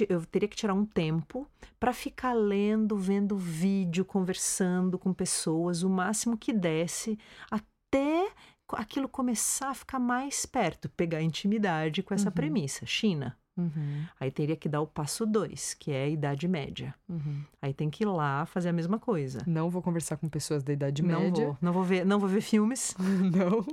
eu 0.09 0.25
teria 0.27 0.49
que 0.49 0.57
tirar 0.57 0.75
um 0.75 0.85
tempo 0.85 1.49
para 1.81 1.93
ficar 1.93 2.35
lendo, 2.35 2.97
vendo 2.97 3.37
vídeo, 3.37 4.05
conversando 4.05 4.99
com 4.99 5.15
pessoas, 5.15 5.83
o 5.83 5.89
máximo 5.89 6.37
que 6.37 6.53
desse, 6.53 7.19
até 7.51 7.65
até 7.88 8.28
aquilo 8.73 9.09
começar 9.09 9.71
a 9.71 9.75
ficar 9.75 9.99
mais 9.99 10.45
perto, 10.45 10.88
pegar 10.90 11.23
intimidade 11.23 12.02
com 12.02 12.14
essa 12.14 12.28
uhum. 12.28 12.35
premissa. 12.35 12.85
China. 12.87 13.37
Uhum. 13.57 14.05
Aí 14.21 14.31
teria 14.31 14.55
que 14.55 14.69
dar 14.69 14.83
o 14.83 14.87
passo 14.87 15.25
dois, 15.25 15.73
que 15.73 15.90
é 15.90 16.05
a 16.05 16.09
Idade 16.09 16.47
Média. 16.47 16.95
Uhum. 17.09 17.43
Aí 17.62 17.73
tem 17.73 17.88
que 17.88 18.05
ir 18.05 18.07
lá 18.07 18.45
fazer 18.45 18.69
a 18.69 18.73
mesma 18.73 18.99
coisa. 18.99 19.43
Não 19.47 19.71
vou 19.71 19.81
conversar 19.81 20.19
com 20.19 20.28
pessoas 20.28 20.62
da 20.62 20.75
Idade 20.75 21.02
não 21.02 21.21
Média. 21.21 21.47
Vou. 21.47 21.59
Não 21.62 21.73
vou 21.73 21.83
ver, 21.83 22.05
não 22.05 22.19
vou 22.19 22.28
ver 22.28 22.43
filmes. 22.43 22.95
não. 23.35 23.64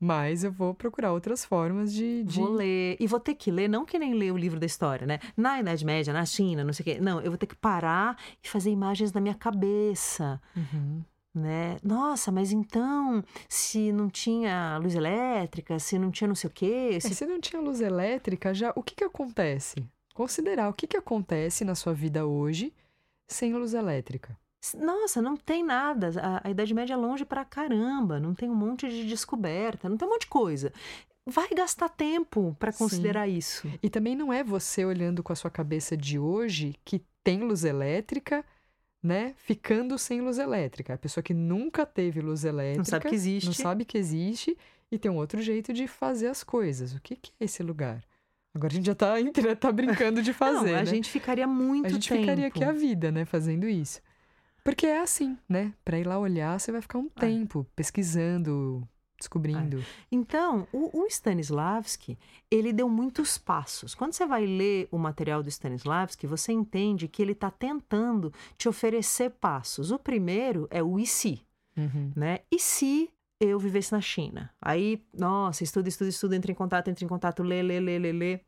Mas 0.00 0.42
eu 0.42 0.50
vou 0.50 0.74
procurar 0.74 1.12
outras 1.12 1.44
formas 1.44 1.92
de, 1.92 2.24
de, 2.24 2.40
Vou 2.40 2.50
ler. 2.50 2.96
E 2.98 3.06
vou 3.06 3.20
ter 3.20 3.34
que 3.34 3.52
ler, 3.52 3.68
não 3.68 3.84
que 3.84 3.98
nem 3.98 4.14
ler 4.14 4.32
o 4.32 4.36
livro 4.36 4.58
da 4.58 4.66
história, 4.66 5.06
né? 5.06 5.20
Na 5.36 5.60
Idade 5.60 5.84
Média, 5.84 6.12
na 6.12 6.26
China, 6.26 6.64
não 6.64 6.72
sei 6.72 6.82
o 6.82 6.84
quê. 6.84 7.00
Não, 7.00 7.20
eu 7.20 7.30
vou 7.30 7.38
ter 7.38 7.46
que 7.46 7.56
parar 7.56 8.18
e 8.42 8.48
fazer 8.48 8.70
imagens 8.70 9.12
na 9.12 9.20
minha 9.20 9.34
cabeça. 9.34 10.40
Uhum 10.56 11.04
né? 11.34 11.76
Nossa, 11.82 12.32
mas 12.32 12.52
então, 12.52 13.22
se 13.48 13.92
não 13.92 14.08
tinha 14.08 14.78
luz 14.78 14.94
elétrica, 14.94 15.78
se 15.78 15.98
não 15.98 16.10
tinha 16.10 16.28
não 16.28 16.34
sei 16.34 16.48
o 16.48 16.52
quê... 16.52 16.90
É, 16.94 17.00
se, 17.00 17.08
é, 17.08 17.14
se 17.14 17.26
não 17.26 17.40
tinha 17.40 17.60
luz 17.60 17.80
elétrica, 17.80 18.52
já 18.54 18.72
o 18.74 18.82
que 18.82 18.94
que 18.94 19.04
acontece? 19.04 19.76
Considerar 20.14 20.68
o 20.68 20.72
que 20.72 20.86
que 20.86 20.96
acontece 20.96 21.64
na 21.64 21.74
sua 21.74 21.94
vida 21.94 22.26
hoje 22.26 22.72
sem 23.28 23.54
luz 23.54 23.74
elétrica. 23.74 24.36
Nossa, 24.76 25.22
não 25.22 25.36
tem 25.36 25.62
nada. 25.62 26.10
A, 26.20 26.48
a 26.48 26.50
Idade 26.50 26.74
Média 26.74 26.94
é 26.94 26.96
longe 26.96 27.24
pra 27.24 27.44
caramba. 27.44 28.18
Não 28.18 28.34
tem 28.34 28.50
um 28.50 28.54
monte 28.54 28.88
de 28.88 29.06
descoberta, 29.06 29.88
não 29.88 29.96
tem 29.96 30.08
um 30.08 30.10
monte 30.10 30.22
de 30.22 30.28
coisa. 30.28 30.72
Vai 31.26 31.48
gastar 31.50 31.90
tempo 31.90 32.56
para 32.58 32.72
considerar 32.72 33.28
Sim. 33.28 33.36
isso. 33.36 33.70
E 33.82 33.90
também 33.90 34.16
não 34.16 34.32
é 34.32 34.42
você 34.42 34.84
olhando 34.84 35.22
com 35.22 35.32
a 35.32 35.36
sua 35.36 35.50
cabeça 35.50 35.96
de 35.96 36.18
hoje 36.18 36.74
que 36.84 37.04
tem 37.22 37.40
luz 37.40 37.64
elétrica 37.64 38.44
né, 39.02 39.34
ficando 39.36 39.98
sem 39.98 40.20
luz 40.20 40.38
elétrica. 40.38 40.94
A 40.94 40.98
pessoa 40.98 41.22
que 41.22 41.34
nunca 41.34 41.86
teve 41.86 42.20
luz 42.20 42.44
elétrica. 42.44 42.78
Não 42.78 42.84
sabe 42.84 43.08
que 43.08 43.14
existe. 43.14 43.46
Não 43.46 43.52
sabe 43.52 43.84
que 43.84 43.98
existe 43.98 44.56
e 44.90 44.98
tem 44.98 45.10
um 45.10 45.16
outro 45.16 45.40
jeito 45.40 45.72
de 45.72 45.86
fazer 45.86 46.28
as 46.28 46.42
coisas. 46.42 46.94
O 46.94 47.00
que, 47.00 47.16
que 47.16 47.32
é 47.40 47.44
esse 47.44 47.62
lugar? 47.62 48.02
Agora 48.54 48.72
a 48.72 48.76
gente 48.76 48.86
já 48.86 48.94
tá, 48.94 49.14
tá 49.60 49.70
brincando 49.70 50.22
de 50.22 50.32
fazer. 50.32 50.72
Não, 50.72 50.78
a 50.78 50.80
né? 50.80 50.86
gente 50.86 51.10
ficaria 51.10 51.46
muito 51.46 51.86
A 51.86 51.88
gente 51.90 52.08
tempo. 52.08 52.20
ficaria 52.20 52.46
aqui 52.46 52.64
a 52.64 52.72
vida, 52.72 53.12
né, 53.12 53.24
fazendo 53.24 53.68
isso. 53.68 54.00
Porque 54.64 54.86
é 54.86 55.00
assim, 55.00 55.38
né? 55.48 55.72
Para 55.84 55.98
ir 55.98 56.06
lá 56.06 56.18
olhar, 56.18 56.58
você 56.58 56.72
vai 56.72 56.82
ficar 56.82 56.98
um 56.98 57.10
é. 57.16 57.20
tempo 57.20 57.66
pesquisando, 57.76 58.86
descobrindo. 59.18 59.80
É. 59.80 59.84
Então, 60.10 60.66
o, 60.72 61.02
o, 61.02 61.06
Stanislavski, 61.06 62.16
ele 62.50 62.72
deu 62.72 62.88
muitos 62.88 63.36
passos. 63.36 63.94
Quando 63.94 64.12
você 64.12 64.24
vai 64.24 64.46
ler 64.46 64.88
o 64.90 64.98
material 64.98 65.42
do 65.42 65.48
Stanislavski, 65.48 66.26
você 66.26 66.52
entende 66.52 67.08
que 67.08 67.20
ele 67.20 67.32
está 67.32 67.50
tentando 67.50 68.32
te 68.56 68.68
oferecer 68.68 69.30
passos. 69.30 69.90
O 69.90 69.98
primeiro 69.98 70.68
é 70.70 70.82
o 70.82 70.98
e 70.98 71.06
se, 71.06 71.42
uhum. 71.76 72.12
né? 72.14 72.40
E 72.50 72.58
se 72.58 73.10
eu 73.40 73.58
vivesse 73.58 73.92
na 73.92 74.00
China? 74.00 74.50
Aí, 74.60 75.02
nossa, 75.12 75.64
estuda, 75.64 75.88
estuda, 75.88 76.10
estuda, 76.10 76.36
entra 76.36 76.52
em 76.52 76.54
contato, 76.54 76.88
entra 76.88 77.04
em 77.04 77.08
contato, 77.08 77.42
lê, 77.42 77.62
lê, 77.62 77.80
lê, 77.80 77.98
lê, 77.98 78.12
lê. 78.12 78.40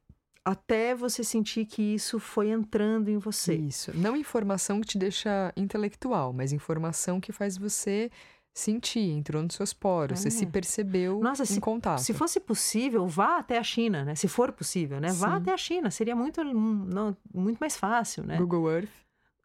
Até 0.42 0.94
você 0.94 1.22
sentir 1.22 1.66
que 1.66 1.82
isso 1.82 2.18
foi 2.18 2.48
entrando 2.48 3.10
em 3.10 3.18
você. 3.18 3.54
Isso. 3.54 3.94
Não 3.94 4.16
informação 4.16 4.80
que 4.80 4.86
te 4.86 4.98
deixa 4.98 5.52
intelectual, 5.54 6.32
mas 6.32 6.50
informação 6.50 7.20
que 7.20 7.30
faz 7.30 7.58
você 7.58 8.10
sentir, 8.52 9.10
entrou 9.10 9.42
nos 9.42 9.54
seus 9.54 9.72
poros, 9.72 10.18
é. 10.18 10.22
você 10.22 10.30
se 10.30 10.46
percebeu 10.46 11.20
Nossa, 11.20 11.42
em 11.42 11.46
se, 11.46 11.60
contato. 11.60 12.00
Se 12.00 12.12
fosse 12.12 12.40
possível, 12.40 13.06
vá 13.06 13.38
até 13.38 13.58
a 13.58 13.62
China, 13.62 14.04
né? 14.04 14.14
Se 14.14 14.28
for 14.28 14.52
possível, 14.52 15.00
né? 15.00 15.12
Vá 15.12 15.30
Sim. 15.30 15.36
até 15.36 15.52
a 15.52 15.56
China, 15.56 15.90
seria 15.90 16.16
muito, 16.16 16.42
não, 16.42 17.16
muito 17.32 17.58
mais 17.58 17.76
fácil, 17.76 18.24
né? 18.24 18.36
Google 18.36 18.70
Earth. 18.70 18.90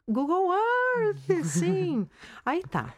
Google 0.08 0.52
Earth, 0.52 1.44
sim. 1.44 2.06
Aí 2.44 2.62
tá. 2.62 2.94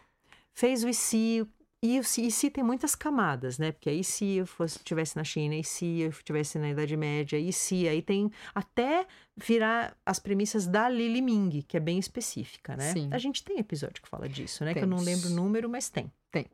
Fez 0.53 0.83
o 0.83 0.88
ICI, 0.88 1.47
e, 1.80 2.02
se 2.02 2.50
tem 2.50 2.64
muitas 2.64 2.97
camadas, 2.97 3.56
né? 3.56 3.70
Porque 3.70 3.88
aí 3.88 4.02
se 4.02 4.37
eu 4.37 4.47
fosse 4.47 4.80
tivesse 4.80 5.16
na 5.16 5.23
China, 5.23 5.54
e 5.54 5.62
se 5.62 6.00
eu 6.00 6.11
estivesse 6.11 6.58
na 6.58 6.70
Idade 6.70 6.97
Média, 6.97 7.38
e 7.38 7.52
se 7.52 7.87
aí 7.87 8.02
tem 8.02 8.30
até 8.52 9.06
virar 9.37 9.97
as 10.04 10.18
premissas 10.18 10.66
da 10.66 10.88
Lili 10.88 11.23
Ming, 11.23 11.62
que 11.62 11.76
é 11.76 11.80
bem 11.80 11.99
específica, 11.99 12.76
né? 12.76 12.92
Sim. 12.92 13.08
A 13.12 13.18
gente 13.18 13.44
tem 13.44 13.58
episódio 13.58 14.02
que 14.02 14.08
fala 14.08 14.28
disso, 14.28 14.64
né? 14.64 14.75
Temos. 14.75 14.88
Que 14.88 14.92
eu 14.92 14.97
não 14.99 15.04
lembro 15.04 15.28
o 15.28 15.32
número, 15.32 15.68
mas 15.68 15.88
tem. 15.88 16.11
Tem. 16.32 16.47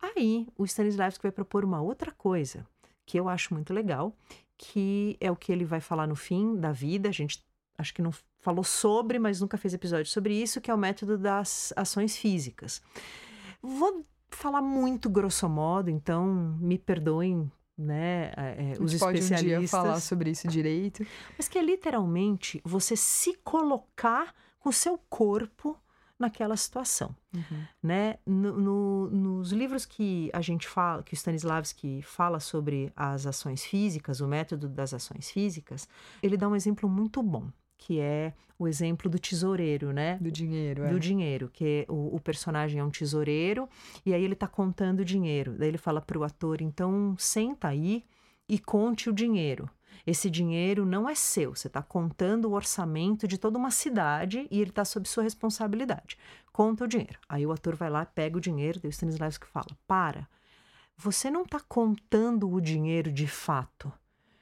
Aí 0.00 0.48
o 0.56 0.64
Stanislavski 0.64 1.22
vai 1.22 1.32
propor 1.32 1.64
uma 1.64 1.82
outra 1.82 2.10
coisa 2.10 2.66
que 3.04 3.18
eu 3.18 3.28
acho 3.28 3.52
muito 3.52 3.74
legal, 3.74 4.16
que 4.56 5.16
é 5.20 5.30
o 5.30 5.36
que 5.36 5.52
ele 5.52 5.64
vai 5.64 5.80
falar 5.80 6.06
no 6.06 6.16
fim 6.16 6.56
da 6.56 6.72
vida. 6.72 7.10
A 7.10 7.12
gente 7.12 7.44
acho 7.76 7.92
que 7.92 8.00
não 8.00 8.12
falou 8.40 8.64
sobre, 8.64 9.18
mas 9.18 9.42
nunca 9.42 9.58
fez 9.58 9.74
episódio 9.74 10.10
sobre 10.10 10.34
isso, 10.34 10.60
que 10.60 10.70
é 10.70 10.74
o 10.74 10.78
método 10.78 11.18
das 11.18 11.72
ações 11.76 12.16
físicas. 12.16 12.80
Vou 13.60 14.04
falar 14.30 14.62
muito 14.62 15.08
grosso 15.08 15.48
modo, 15.48 15.90
então 15.90 16.56
me 16.60 16.78
perdoem 16.78 17.50
né, 17.76 18.32
é, 18.36 18.72
os 18.80 18.96
pode 18.98 19.18
especialistas. 19.18 19.40
Pode 19.40 19.54
um 19.54 19.58
dia 19.60 19.68
falar 19.68 20.00
sobre 20.00 20.30
isso 20.30 20.48
direito. 20.48 21.06
Mas 21.36 21.48
que 21.48 21.58
é 21.58 21.62
literalmente 21.62 22.60
você 22.64 22.96
se 22.96 23.34
colocar 23.44 24.34
com 24.58 24.68
o 24.68 24.72
seu 24.72 24.98
corpo 25.08 25.76
naquela 26.18 26.56
situação, 26.56 27.14
uhum. 27.32 27.64
né? 27.80 28.16
No, 28.26 28.58
no, 28.58 29.10
nos 29.10 29.52
livros 29.52 29.86
que 29.86 30.28
a 30.32 30.40
gente 30.40 30.66
fala, 30.66 31.02
que 31.02 31.12
o 31.12 31.14
Stanislavski 31.14 32.02
fala 32.02 32.40
sobre 32.40 32.92
as 32.96 33.24
ações 33.24 33.64
físicas, 33.64 34.20
o 34.20 34.26
método 34.26 34.68
das 34.68 34.92
ações 34.92 35.30
físicas, 35.30 35.88
ele 36.20 36.36
dá 36.36 36.48
um 36.48 36.56
exemplo 36.56 36.88
muito 36.88 37.22
bom, 37.22 37.48
que 37.78 38.00
é 38.00 38.34
o 38.58 38.66
exemplo 38.66 39.08
do 39.08 39.18
tesoureiro, 39.18 39.92
né? 39.92 40.18
Do 40.20 40.30
dinheiro, 40.30 40.82
é. 40.82 40.90
Do 40.90 40.98
dinheiro, 40.98 41.48
que 41.50 41.86
o, 41.88 42.16
o 42.16 42.20
personagem 42.20 42.80
é 42.80 42.84
um 42.84 42.90
tesoureiro 42.90 43.68
e 44.04 44.12
aí 44.12 44.22
ele 44.22 44.34
está 44.34 44.48
contando 44.48 45.00
o 45.00 45.04
dinheiro. 45.04 45.54
Daí 45.56 45.68
ele 45.68 45.78
fala 45.78 46.00
para 46.00 46.18
o 46.18 46.24
ator: 46.24 46.60
então 46.60 47.14
senta 47.16 47.68
aí 47.68 48.04
e 48.48 48.58
conte 48.58 49.08
o 49.08 49.12
dinheiro. 49.12 49.70
Esse 50.06 50.30
dinheiro 50.30 50.86
não 50.86 51.08
é 51.08 51.14
seu, 51.14 51.54
você 51.54 51.66
está 51.66 51.82
contando 51.82 52.46
o 52.46 52.52
orçamento 52.52 53.28
de 53.28 53.36
toda 53.36 53.58
uma 53.58 53.70
cidade 53.70 54.46
e 54.50 54.60
ele 54.60 54.70
está 54.70 54.84
sob 54.84 55.06
sua 55.08 55.22
responsabilidade. 55.22 56.16
Conta 56.52 56.84
o 56.84 56.88
dinheiro. 56.88 57.18
Aí 57.28 57.46
o 57.46 57.52
ator 57.52 57.76
vai 57.76 57.90
lá, 57.90 58.06
pega 58.06 58.38
o 58.38 58.40
dinheiro, 58.40 58.80
daí 58.80 58.88
o 58.88 58.92
Stanislavski 58.92 59.46
fala: 59.46 59.68
para, 59.86 60.26
você 60.96 61.30
não 61.30 61.42
está 61.42 61.60
contando 61.60 62.50
o 62.50 62.60
dinheiro 62.60 63.12
de 63.12 63.26
fato. 63.26 63.92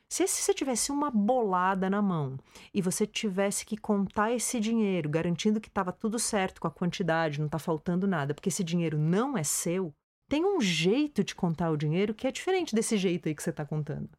Se 0.09 0.27
você 0.27 0.55
tivesse 0.55 0.93
uma 0.93 1.11
bolada 1.11 1.91
na 1.91 2.01
mão 2.01 2.39
e 2.73 2.81
você 2.81 3.07
tivesse 3.07 3.67
que 3.67 3.77
contar 3.77 4.33
esse 4.33 4.61
dinheiro, 4.61 5.09
garantindo 5.09 5.61
que 5.61 5.69
estava 5.69 5.93
tudo 5.93 6.19
certo 6.19 6.61
com 6.61 6.69
a 6.69 6.71
quantidade, 6.71 7.39
não 7.39 7.47
está 7.47 7.59
faltando 7.59 8.07
nada, 8.07 8.33
porque 8.33 8.49
esse 8.49 8.63
dinheiro 8.63 8.97
não 8.97 9.37
é 9.37 9.43
seu, 9.43 9.93
tem 10.29 10.45
um 10.45 10.61
jeito 10.61 11.25
de 11.25 11.35
contar 11.35 11.71
o 11.71 11.77
dinheiro 11.77 12.15
que 12.15 12.27
é 12.27 12.33
diferente 12.33 12.75
desse 12.75 12.97
jeito 12.97 13.29
aí 13.29 13.35
que 13.35 13.43
você 13.43 13.51
está 13.51 13.65
contando. 13.65 14.11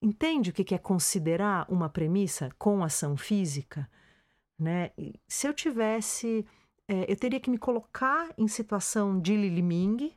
Entende 0.00 0.50
o 0.50 0.52
que 0.52 0.74
é 0.74 0.78
considerar 0.78 1.64
uma 1.70 1.88
premissa 1.88 2.50
com 2.58 2.82
ação 2.82 3.16
física? 3.16 3.88
Né? 4.58 4.90
Se 5.28 5.46
eu 5.46 5.54
tivesse. 5.54 6.44
É, 6.88 7.10
eu 7.10 7.16
teria 7.16 7.38
que 7.38 7.48
me 7.48 7.56
colocar 7.56 8.34
em 8.36 8.48
situação 8.48 9.20
de 9.20 9.36
Lili 9.36 9.62
Ming. 9.62 10.12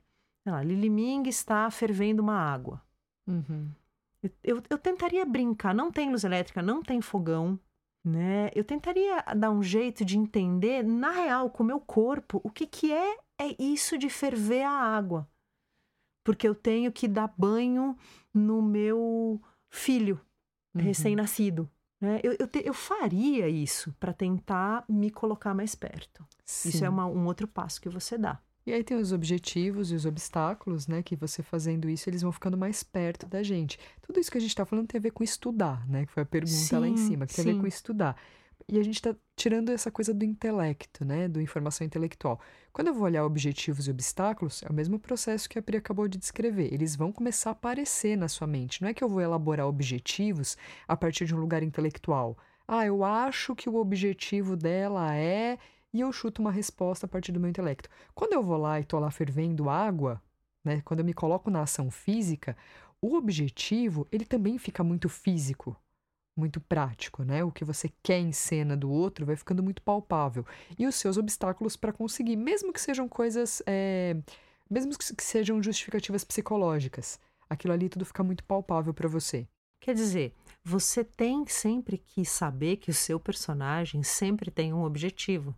Lili 0.64 0.90
Ming 0.90 1.30
está 1.30 1.70
fervendo 1.70 2.24
uma 2.24 2.36
água. 2.36 2.82
Uhum. 3.28 3.70
Eu, 4.44 4.62
eu 4.70 4.78
tentaria 4.78 5.26
brincar, 5.26 5.74
não 5.74 5.92
tem 5.92 6.10
luz 6.10 6.24
elétrica, 6.24 6.62
não 6.62 6.82
tem 6.82 7.02
fogão, 7.02 7.60
né? 8.04 8.52
Eu 8.54 8.64
tentaria 8.64 9.22
dar 9.36 9.50
um 9.50 9.64
jeito 9.64 10.06
de 10.06 10.18
entender, 10.18 10.84
na 10.84 11.12
real, 11.12 11.50
com 11.50 11.64
o 11.64 11.66
meu 11.66 11.80
corpo, 11.80 12.40
o 12.44 12.52
que, 12.52 12.68
que 12.68 12.94
é, 12.94 13.18
é 13.40 13.56
isso 13.62 13.98
de 13.98 14.10
ferver 14.10 14.64
a 14.64 14.72
água. 14.72 15.28
Porque 16.24 16.48
eu 16.48 16.56
tenho 16.56 16.92
que 16.92 17.08
dar 17.08 17.34
banho 17.38 17.98
no 18.34 18.62
meu 18.62 19.42
filho 19.70 20.20
uhum. 20.76 20.82
recém-nascido. 20.82 21.70
Né? 22.00 22.20
Eu, 22.24 22.36
eu, 22.40 22.48
te, 22.48 22.62
eu, 22.66 22.74
faria 22.74 23.48
isso 23.48 23.94
para 24.00 24.14
tentar 24.14 24.86
me 24.88 25.10
colocar 25.10 25.54
mais 25.54 25.74
perto. 25.74 26.26
Sim. 26.46 26.70
Isso 26.70 26.86
é 26.86 26.90
uma, 26.90 27.08
um 27.08 27.26
outro 27.26 27.48
passo 27.48 27.82
que 27.82 27.90
você 27.90 28.18
dá. 28.18 28.40
E 28.66 28.74
aí 28.74 28.84
tem 28.84 28.98
os 28.98 29.12
objetivos 29.12 29.92
e 29.92 29.96
os 29.96 30.06
obstáculos, 30.06 30.88
né? 30.88 31.04
Que 31.04 31.16
você 31.16 31.44
fazendo 31.44 31.88
isso, 31.88 32.10
eles 32.10 32.24
vão 32.24 32.32
ficando 32.32 32.58
mais 32.58 32.82
perto 32.82 33.28
da 33.28 33.44
gente. 33.44 33.78
Tudo 34.02 34.20
isso 34.20 34.32
que 34.32 34.38
a 34.38 34.42
gente 34.42 34.50
está 34.50 34.66
falando 34.66 34.88
tem 34.88 34.98
a 34.98 35.02
ver 35.02 35.12
com 35.12 35.24
estudar, 35.24 35.88
né? 35.88 36.06
Que 36.06 36.12
foi 36.12 36.24
a 36.24 36.26
pergunta 36.26 36.54
sim, 36.54 36.76
lá 36.76 36.88
em 36.88 36.98
cima, 36.98 37.28
que 37.28 37.34
sim. 37.34 37.44
tem 37.44 37.52
a 37.52 37.56
ver 37.56 37.62
com 37.62 37.68
estudar. 37.68 38.16
E 38.68 38.80
a 38.80 38.84
gente 38.84 38.96
está 38.96 39.16
tirando 39.36 39.70
essa 39.70 39.92
coisa 39.92 40.12
do 40.12 40.26
intelecto, 40.26 41.06
né? 41.06 41.28
Do 41.28 41.40
informação 41.40 41.86
intelectual. 41.86 42.40
Quando 42.74 42.88
eu 42.88 42.96
vou 42.96 43.04
olhar 43.04 43.24
objetivos 43.24 43.88
e 43.88 43.92
obstáculos, 43.92 44.64
é 44.64 44.70
o 44.70 44.74
mesmo 44.74 44.98
processo 44.98 45.48
que 45.48 45.60
a 45.60 45.62
Pri 45.62 45.78
acabou 45.78 46.08
de 46.08 46.18
descrever. 46.18 46.74
Eles 46.74 46.96
vão 46.96 47.12
começar 47.12 47.52
a 47.52 47.54
aparecer 47.54 48.18
na 48.18 48.28
sua 48.28 48.48
mente. 48.48 48.82
Não 48.82 48.90
é 48.90 48.94
que 48.94 49.04
eu 49.04 49.10
vou 49.10 49.22
elaborar 49.22 49.68
objetivos 49.68 50.58
a 50.88 50.98
partir 50.98 51.26
de 51.26 51.36
um 51.36 51.40
lugar 51.40 51.62
intelectual. 51.62 52.36
Ah, 52.68 52.84
eu 52.84 53.04
acho 53.04 53.56
que 53.56 53.70
o 53.70 53.76
objetivo 53.76 54.56
dela 54.58 55.14
é 55.14 55.60
e 55.96 56.02
eu 56.02 56.12
chuto 56.12 56.42
uma 56.42 56.52
resposta 56.52 57.06
a 57.06 57.10
partir 57.10 57.32
do 57.32 57.40
meu 57.40 57.50
intelecto. 57.50 57.90
Quando 58.14 58.34
eu 58.34 58.44
vou 58.44 58.58
lá 58.58 58.78
e 58.78 58.82
estou 58.82 59.00
lá 59.00 59.10
fervendo 59.10 59.70
água, 59.70 60.22
né, 60.62 60.82
quando 60.84 61.00
eu 61.00 61.06
me 61.06 61.14
coloco 61.14 61.50
na 61.50 61.62
ação 61.62 61.90
física, 61.90 62.58
o 63.02 63.16
objetivo 63.16 64.06
ele 64.12 64.26
também 64.26 64.58
fica 64.58 64.84
muito 64.84 65.08
físico, 65.08 65.74
muito 66.38 66.60
prático, 66.60 67.24
né? 67.24 67.46
O 67.46 67.52
que 67.52 67.64
você 67.64 67.90
quer 68.04 68.20
em 68.20 68.34
cena 68.34 68.76
do 68.76 68.92
outro 68.92 69.26
vai 69.26 69.38
ficando 69.38 69.64
muito 69.64 69.82
palpável 69.82 70.46
e 70.78 70.86
os 70.86 70.96
seus 70.96 71.16
obstáculos 71.16 71.78
para 71.78 71.94
conseguir, 71.94 72.36
mesmo 72.36 72.74
que 72.74 72.82
sejam 72.82 73.08
coisas, 73.08 73.64
é, 73.66 74.18
mesmo 74.70 74.92
que 74.98 75.24
sejam 75.24 75.64
justificativas 75.64 76.26
psicológicas, 76.26 77.18
aquilo 77.50 77.74
ali 77.74 77.88
tudo 77.88 78.04
fica 78.04 78.22
muito 78.22 78.44
palpável 78.44 78.94
para 78.94 79.08
você. 79.08 79.48
Quer 79.80 79.96
dizer, 79.96 80.34
você 80.62 81.06
tem 81.06 81.48
sempre 81.48 81.98
que 81.98 82.26
saber 82.26 82.76
que 82.78 82.90
o 82.90 82.94
seu 82.94 83.18
personagem 83.18 84.04
sempre 84.04 84.52
tem 84.52 84.74
um 84.74 84.84
objetivo. 84.84 85.56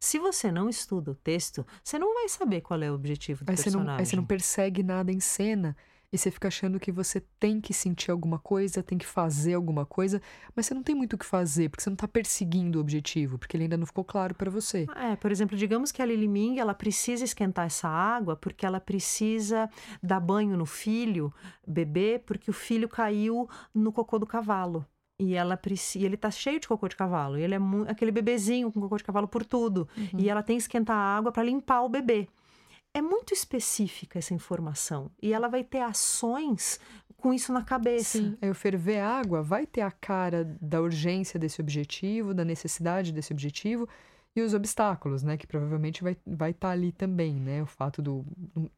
Se 0.00 0.18
você 0.18 0.50
não 0.52 0.68
estuda 0.68 1.10
o 1.10 1.14
texto, 1.14 1.66
você 1.82 1.98
não 1.98 2.14
vai 2.14 2.28
saber 2.28 2.60
qual 2.60 2.80
é 2.80 2.90
o 2.90 2.94
objetivo 2.94 3.44
do 3.44 3.50
aí 3.50 3.56
personagem. 3.56 3.84
Você 3.84 3.86
não, 3.86 3.98
aí 3.98 4.06
você 4.06 4.16
não 4.16 4.24
persegue 4.24 4.82
nada 4.82 5.10
em 5.10 5.20
cena 5.20 5.76
e 6.12 6.16
você 6.16 6.30
fica 6.30 6.48
achando 6.48 6.80
que 6.80 6.90
você 6.90 7.20
tem 7.38 7.60
que 7.60 7.74
sentir 7.74 8.10
alguma 8.10 8.38
coisa, 8.38 8.82
tem 8.82 8.96
que 8.96 9.06
fazer 9.06 9.54
alguma 9.54 9.84
coisa, 9.84 10.22
mas 10.54 10.66
você 10.66 10.74
não 10.74 10.82
tem 10.82 10.94
muito 10.94 11.14
o 11.14 11.18
que 11.18 11.26
fazer, 11.26 11.68
porque 11.68 11.82
você 11.82 11.90
não 11.90 11.94
está 11.94 12.08
perseguindo 12.08 12.78
o 12.78 12.80
objetivo, 12.80 13.38
porque 13.38 13.56
ele 13.56 13.64
ainda 13.64 13.76
não 13.76 13.84
ficou 13.84 14.04
claro 14.04 14.34
para 14.34 14.50
você. 14.50 14.86
É, 14.96 15.16
por 15.16 15.30
exemplo, 15.30 15.56
digamos 15.56 15.92
que 15.92 16.00
a 16.00 16.06
Lili 16.06 16.28
Ming, 16.28 16.58
ela 16.58 16.74
precisa 16.74 17.24
esquentar 17.24 17.66
essa 17.66 17.88
água 17.88 18.36
porque 18.36 18.64
ela 18.64 18.80
precisa 18.80 19.68
dar 20.02 20.20
banho 20.20 20.56
no 20.56 20.64
filho, 20.64 21.32
bebê, 21.66 22.22
porque 22.24 22.50
o 22.50 22.54
filho 22.54 22.88
caiu 22.88 23.48
no 23.74 23.92
cocô 23.92 24.18
do 24.18 24.26
cavalo. 24.26 24.86
E 25.18 25.34
ela 25.34 25.56
precisa, 25.56 26.06
ele 26.06 26.16
tá 26.16 26.30
cheio 26.30 26.60
de 26.60 26.68
cocô 26.68 26.86
de 26.86 26.96
cavalo. 26.96 27.38
E 27.38 27.42
ele 27.42 27.54
é 27.54 27.58
aquele 27.88 28.12
bebezinho 28.12 28.70
com 28.70 28.80
cocô 28.80 28.96
de 28.96 29.04
cavalo 29.04 29.26
por 29.26 29.44
tudo. 29.44 29.88
Uhum. 29.96 30.20
E 30.20 30.30
ela 30.30 30.42
tem 30.42 30.56
que 30.56 30.62
esquentar 30.62 30.96
a 30.96 31.16
água 31.16 31.32
para 31.32 31.42
limpar 31.42 31.82
o 31.82 31.88
bebê. 31.88 32.28
É 32.94 33.02
muito 33.02 33.34
específica 33.34 34.18
essa 34.18 34.32
informação. 34.32 35.10
E 35.20 35.32
ela 35.32 35.48
vai 35.48 35.64
ter 35.64 35.80
ações 35.80 36.80
com 37.16 37.34
isso 37.34 37.52
na 37.52 37.62
cabeça. 37.62 38.18
Sim. 38.18 38.38
Aí 38.40 38.48
o 38.48 38.54
ferver 38.54 39.00
água 39.00 39.42
vai 39.42 39.66
ter 39.66 39.80
a 39.80 39.90
cara 39.90 40.44
da 40.60 40.80
urgência 40.80 41.38
desse 41.38 41.60
objetivo, 41.60 42.32
da 42.32 42.44
necessidade 42.44 43.12
desse 43.12 43.32
objetivo 43.32 43.88
e 44.34 44.40
os 44.40 44.54
obstáculos, 44.54 45.22
né? 45.22 45.36
Que 45.36 45.46
provavelmente 45.46 46.02
vai 46.02 46.12
estar 46.12 46.36
vai 46.36 46.54
tá 46.54 46.70
ali 46.70 46.92
também, 46.92 47.34
né? 47.34 47.62
O 47.62 47.66
fato 47.66 48.00
do 48.00 48.24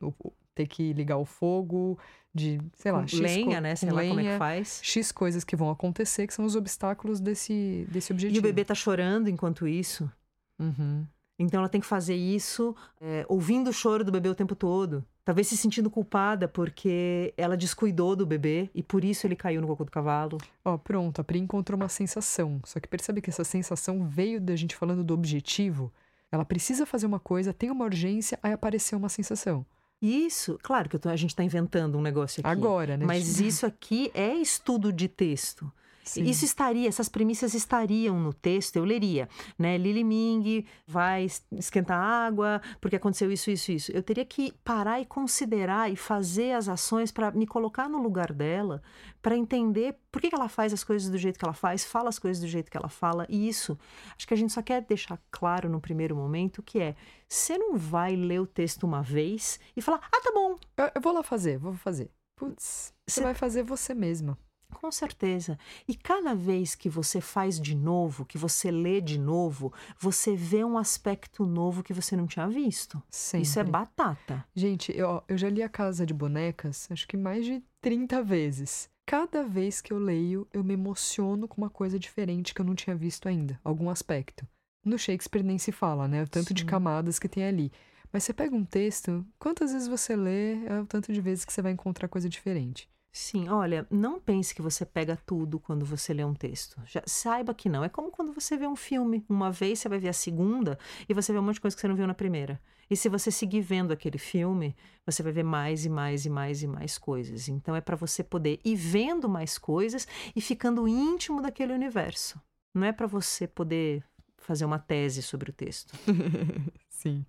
o, 0.00 0.32
ter 0.60 0.66
que 0.66 0.92
ligar 0.92 1.16
o 1.16 1.24
fogo, 1.24 1.98
de, 2.34 2.60
sei 2.74 2.92
lá, 2.92 3.06
X 3.06 3.18
lenha, 3.18 3.60
né? 3.60 3.74
Sei 3.74 3.90
lá 3.90 4.00
lenha, 4.00 4.10
como 4.10 4.20
é 4.20 4.32
que 4.32 4.38
faz. 4.38 4.80
X 4.82 5.10
coisas 5.10 5.44
que 5.44 5.56
vão 5.56 5.70
acontecer, 5.70 6.26
que 6.26 6.34
são 6.34 6.44
os 6.44 6.54
obstáculos 6.54 7.20
desse, 7.20 7.86
desse 7.90 8.12
objetivo. 8.12 8.36
E 8.36 8.38
o 8.38 8.42
bebê 8.42 8.64
tá 8.64 8.74
chorando 8.74 9.28
enquanto 9.28 9.66
isso. 9.66 10.10
Uhum. 10.58 11.06
Então 11.38 11.60
ela 11.60 11.70
tem 11.70 11.80
que 11.80 11.86
fazer 11.86 12.14
isso 12.14 12.76
é, 13.00 13.24
ouvindo 13.28 13.70
o 13.70 13.72
choro 13.72 14.04
do 14.04 14.12
bebê 14.12 14.28
o 14.28 14.34
tempo 14.34 14.54
todo. 14.54 15.02
Talvez 15.24 15.46
se 15.48 15.56
sentindo 15.56 15.90
culpada 15.90 16.46
porque 16.46 17.32
ela 17.36 17.56
descuidou 17.56 18.14
do 18.14 18.26
bebê 18.26 18.68
e 18.74 18.82
por 18.82 19.04
isso 19.04 19.26
ele 19.26 19.36
caiu 19.36 19.60
no 19.62 19.66
cocô 19.66 19.84
do 19.84 19.90
cavalo. 19.90 20.36
Ó, 20.64 20.74
oh, 20.74 20.78
pronto, 20.78 21.20
a 21.20 21.24
Pri 21.24 21.38
encontrou 21.38 21.78
uma 21.78 21.88
sensação. 21.88 22.60
Só 22.64 22.78
que 22.78 22.88
percebe 22.88 23.22
que 23.22 23.30
essa 23.30 23.44
sensação 23.44 24.06
veio 24.06 24.40
da 24.40 24.54
gente 24.54 24.76
falando 24.76 25.02
do 25.02 25.14
objetivo. 25.14 25.90
Ela 26.30 26.44
precisa 26.44 26.84
fazer 26.84 27.06
uma 27.06 27.18
coisa, 27.18 27.54
tem 27.54 27.70
uma 27.70 27.86
urgência, 27.86 28.38
aí 28.42 28.52
apareceu 28.52 28.98
uma 28.98 29.08
sensação. 29.08 29.64
Isso, 30.00 30.58
claro 30.62 30.88
que 30.88 30.98
tô, 30.98 31.08
a 31.08 31.16
gente 31.16 31.30
está 31.30 31.44
inventando 31.44 31.98
um 31.98 32.02
negócio 32.02 32.40
aqui. 32.40 32.48
Agora, 32.48 32.96
né? 32.96 33.04
Mas 33.04 33.38
isso 33.38 33.66
aqui 33.66 34.10
é 34.14 34.34
estudo 34.34 34.92
de 34.92 35.08
texto. 35.08 35.70
Sim. 36.02 36.24
Isso 36.24 36.44
estaria, 36.44 36.88
essas 36.88 37.08
premissas 37.08 37.54
estariam 37.54 38.18
no 38.18 38.32
texto, 38.32 38.76
eu 38.76 38.84
leria, 38.84 39.28
né? 39.58 39.76
Lili 39.76 40.02
Ming 40.02 40.64
vai 40.86 41.26
esquentar 41.52 42.00
água 42.00 42.60
porque 42.80 42.96
aconteceu 42.96 43.30
isso, 43.30 43.50
isso, 43.50 43.70
isso. 43.70 43.92
Eu 43.92 44.02
teria 44.02 44.24
que 44.24 44.52
parar 44.64 45.00
e 45.00 45.04
considerar 45.04 45.92
e 45.92 45.96
fazer 45.96 46.52
as 46.52 46.68
ações 46.68 47.12
para 47.12 47.30
me 47.30 47.46
colocar 47.46 47.88
no 47.88 48.02
lugar 48.02 48.32
dela, 48.32 48.82
para 49.20 49.36
entender 49.36 49.96
por 50.10 50.20
que, 50.20 50.30
que 50.30 50.34
ela 50.34 50.48
faz 50.48 50.72
as 50.72 50.82
coisas 50.82 51.08
do 51.10 51.18
jeito 51.18 51.38
que 51.38 51.44
ela 51.44 51.54
faz, 51.54 51.84
fala 51.84 52.08
as 52.08 52.18
coisas 52.18 52.40
do 52.40 52.48
jeito 52.48 52.70
que 52.70 52.76
ela 52.76 52.88
fala. 52.88 53.26
E 53.28 53.48
isso, 53.48 53.78
acho 54.16 54.26
que 54.26 54.34
a 54.34 54.36
gente 54.36 54.52
só 54.52 54.62
quer 54.62 54.82
deixar 54.82 55.20
claro 55.30 55.68
no 55.68 55.80
primeiro 55.80 56.16
momento 56.16 56.62
que 56.62 56.80
é, 56.80 56.96
você 57.28 57.58
não 57.58 57.76
vai 57.76 58.16
ler 58.16 58.40
o 58.40 58.46
texto 58.46 58.84
uma 58.84 59.02
vez 59.02 59.60
e 59.76 59.82
falar, 59.82 60.00
ah, 60.10 60.20
tá 60.20 60.32
bom. 60.34 60.58
Eu, 60.76 60.90
eu 60.94 61.00
vou 61.00 61.12
lá 61.12 61.22
fazer, 61.22 61.58
vou 61.58 61.74
fazer. 61.74 62.10
Putz, 62.36 62.94
você 63.06 63.22
vai 63.22 63.34
fazer 63.34 63.62
você 63.62 63.92
mesma. 63.92 64.38
Com 64.76 64.90
certeza. 64.90 65.58
E 65.86 65.94
cada 65.94 66.34
vez 66.34 66.74
que 66.74 66.88
você 66.88 67.20
faz 67.20 67.60
de 67.60 67.74
novo, 67.74 68.24
que 68.24 68.38
você 68.38 68.70
lê 68.70 69.00
de 69.00 69.18
novo, 69.18 69.72
você 69.98 70.34
vê 70.34 70.64
um 70.64 70.78
aspecto 70.78 71.44
novo 71.46 71.82
que 71.82 71.92
você 71.92 72.16
não 72.16 72.26
tinha 72.26 72.48
visto. 72.48 73.02
Sempre. 73.10 73.42
Isso 73.42 73.60
é 73.60 73.64
batata. 73.64 74.44
Gente, 74.54 74.96
eu, 74.96 75.22
eu 75.28 75.36
já 75.36 75.48
li 75.48 75.62
A 75.62 75.68
Casa 75.68 76.06
de 76.06 76.14
Bonecas, 76.14 76.88
acho 76.90 77.06
que 77.06 77.16
mais 77.16 77.44
de 77.44 77.62
30 77.80 78.22
vezes. 78.22 78.88
Cada 79.06 79.42
vez 79.42 79.80
que 79.80 79.92
eu 79.92 79.98
leio, 79.98 80.46
eu 80.52 80.62
me 80.62 80.74
emociono 80.74 81.48
com 81.48 81.60
uma 81.60 81.70
coisa 81.70 81.98
diferente 81.98 82.54
que 82.54 82.60
eu 82.60 82.64
não 82.64 82.74
tinha 82.74 82.94
visto 82.94 83.28
ainda, 83.28 83.58
algum 83.64 83.90
aspecto. 83.90 84.46
No 84.84 84.98
Shakespeare 84.98 85.42
nem 85.42 85.58
se 85.58 85.72
fala, 85.72 86.06
né? 86.06 86.22
O 86.22 86.28
tanto 86.28 86.48
Sim. 86.48 86.54
de 86.54 86.64
camadas 86.64 87.18
que 87.18 87.28
tem 87.28 87.44
ali. 87.44 87.72
Mas 88.12 88.24
você 88.24 88.32
pega 88.32 88.54
um 88.54 88.64
texto, 88.64 89.24
quantas 89.38 89.72
vezes 89.72 89.86
você 89.86 90.16
lê, 90.16 90.64
é 90.66 90.80
o 90.80 90.86
tanto 90.86 91.12
de 91.12 91.20
vezes 91.20 91.44
que 91.44 91.52
você 91.52 91.62
vai 91.62 91.72
encontrar 91.72 92.08
coisa 92.08 92.28
diferente. 92.28 92.88
Sim, 93.12 93.48
olha, 93.48 93.86
não 93.90 94.20
pense 94.20 94.54
que 94.54 94.62
você 94.62 94.86
pega 94.86 95.16
tudo 95.26 95.58
quando 95.58 95.84
você 95.84 96.14
lê 96.14 96.24
um 96.24 96.34
texto. 96.34 96.80
Já, 96.86 97.02
saiba 97.06 97.52
que 97.52 97.68
não. 97.68 97.82
É 97.82 97.88
como 97.88 98.10
quando 98.10 98.32
você 98.32 98.56
vê 98.56 98.66
um 98.68 98.76
filme. 98.76 99.24
Uma 99.28 99.50
vez 99.50 99.80
você 99.80 99.88
vai 99.88 99.98
ver 99.98 100.08
a 100.10 100.12
segunda 100.12 100.78
e 101.08 101.14
você 101.14 101.32
vê 101.32 101.38
um 101.38 101.42
monte 101.42 101.54
de 101.54 101.60
coisa 101.60 101.76
que 101.76 101.80
você 101.80 101.88
não 101.88 101.96
viu 101.96 102.06
na 102.06 102.14
primeira. 102.14 102.60
E 102.88 102.96
se 102.96 103.08
você 103.08 103.30
seguir 103.30 103.60
vendo 103.60 103.92
aquele 103.92 104.18
filme, 104.18 104.76
você 105.04 105.22
vai 105.22 105.32
ver 105.32 105.42
mais 105.44 105.84
e 105.84 105.88
mais 105.88 106.24
e 106.24 106.30
mais 106.30 106.62
e 106.62 106.66
mais 106.68 106.98
coisas. 106.98 107.48
Então 107.48 107.74
é 107.74 107.80
para 107.80 107.96
você 107.96 108.22
poder 108.22 108.60
ir 108.64 108.76
vendo 108.76 109.28
mais 109.28 109.58
coisas 109.58 110.06
e 110.34 110.40
ficando 110.40 110.86
íntimo 110.86 111.42
daquele 111.42 111.72
universo. 111.72 112.40
Não 112.74 112.84
é 112.86 112.92
para 112.92 113.06
você 113.08 113.46
poder 113.46 114.04
fazer 114.38 114.64
uma 114.64 114.78
tese 114.78 115.22
sobre 115.22 115.50
o 115.50 115.52
texto. 115.52 115.94
Sim. 116.88 117.24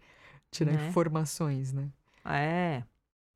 Tirar 0.52 0.74
Né? 0.74 0.88
informações, 0.90 1.72
né? 1.74 1.90
É. 2.26 2.84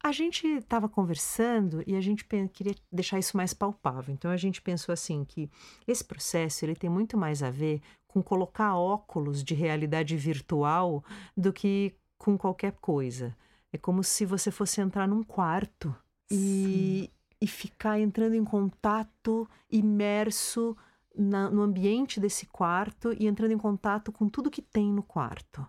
A 0.06 0.12
gente 0.12 0.46
estava 0.46 0.88
conversando 0.88 1.84
e 1.88 1.96
a 1.96 2.00
gente 2.00 2.24
queria 2.54 2.76
deixar 2.91 3.18
isso 3.18 3.36
mais 3.36 3.56
palpável. 3.56 4.13
Então 4.13 4.30
a 4.30 4.38
gente 4.38 4.62
pensou 4.62 4.94
assim 4.94 5.26
que 5.26 5.50
esse 5.88 6.04
processo 6.04 6.63
ele 6.63 6.76
tem 6.76 6.88
muito 6.88 7.18
mais 7.18 7.41
a 7.41 7.50
ver 7.50 7.82
com 8.08 8.22
colocar 8.22 8.76
óculos 8.78 9.44
de 9.44 9.56
realidade 9.56 10.15
virtual 10.15 11.04
do 11.36 11.52
que 11.52 11.96
com 12.20 12.38
qualquer 12.38 12.74
coisa. 12.74 13.36
É 13.74 13.80
como 13.80 14.04
se 14.04 14.28
você 14.28 14.52
fosse 14.52 14.80
entrar 14.80 15.08
num 15.08 15.24
quarto 15.24 15.96
e, 16.30 17.10
e 17.41 17.48
ficar 17.48 18.00
entrando 18.00 18.36
em 18.36 18.46
contato, 18.46 19.50
imerso 19.72 20.78
na- 21.15 21.50
no 21.50 21.63
ambiente 21.63 22.20
desse 22.20 22.46
quarto 22.46 23.12
e 23.20 23.26
entrando 23.26 23.54
em 23.54 23.58
contato 23.58 24.12
com 24.12 24.30
tudo 24.30 24.52
que 24.52 24.62
tem 24.62 24.94
no 24.94 25.02
quarto, 25.02 25.65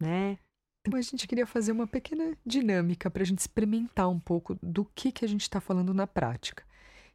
né? 0.00 0.38
Então 0.88 0.98
a 0.98 1.02
gente 1.02 1.28
queria 1.28 1.46
fazer 1.46 1.72
uma 1.72 1.86
pequena 1.86 2.36
dinâmica 2.44 3.10
para 3.10 3.22
a 3.22 3.26
gente 3.26 3.38
experimentar 3.38 4.08
um 4.08 4.18
pouco 4.18 4.56
do 4.62 4.84
que, 4.94 5.12
que 5.12 5.24
a 5.24 5.28
gente 5.28 5.42
está 5.42 5.60
falando 5.60 5.92
na 5.94 6.06
prática. 6.06 6.64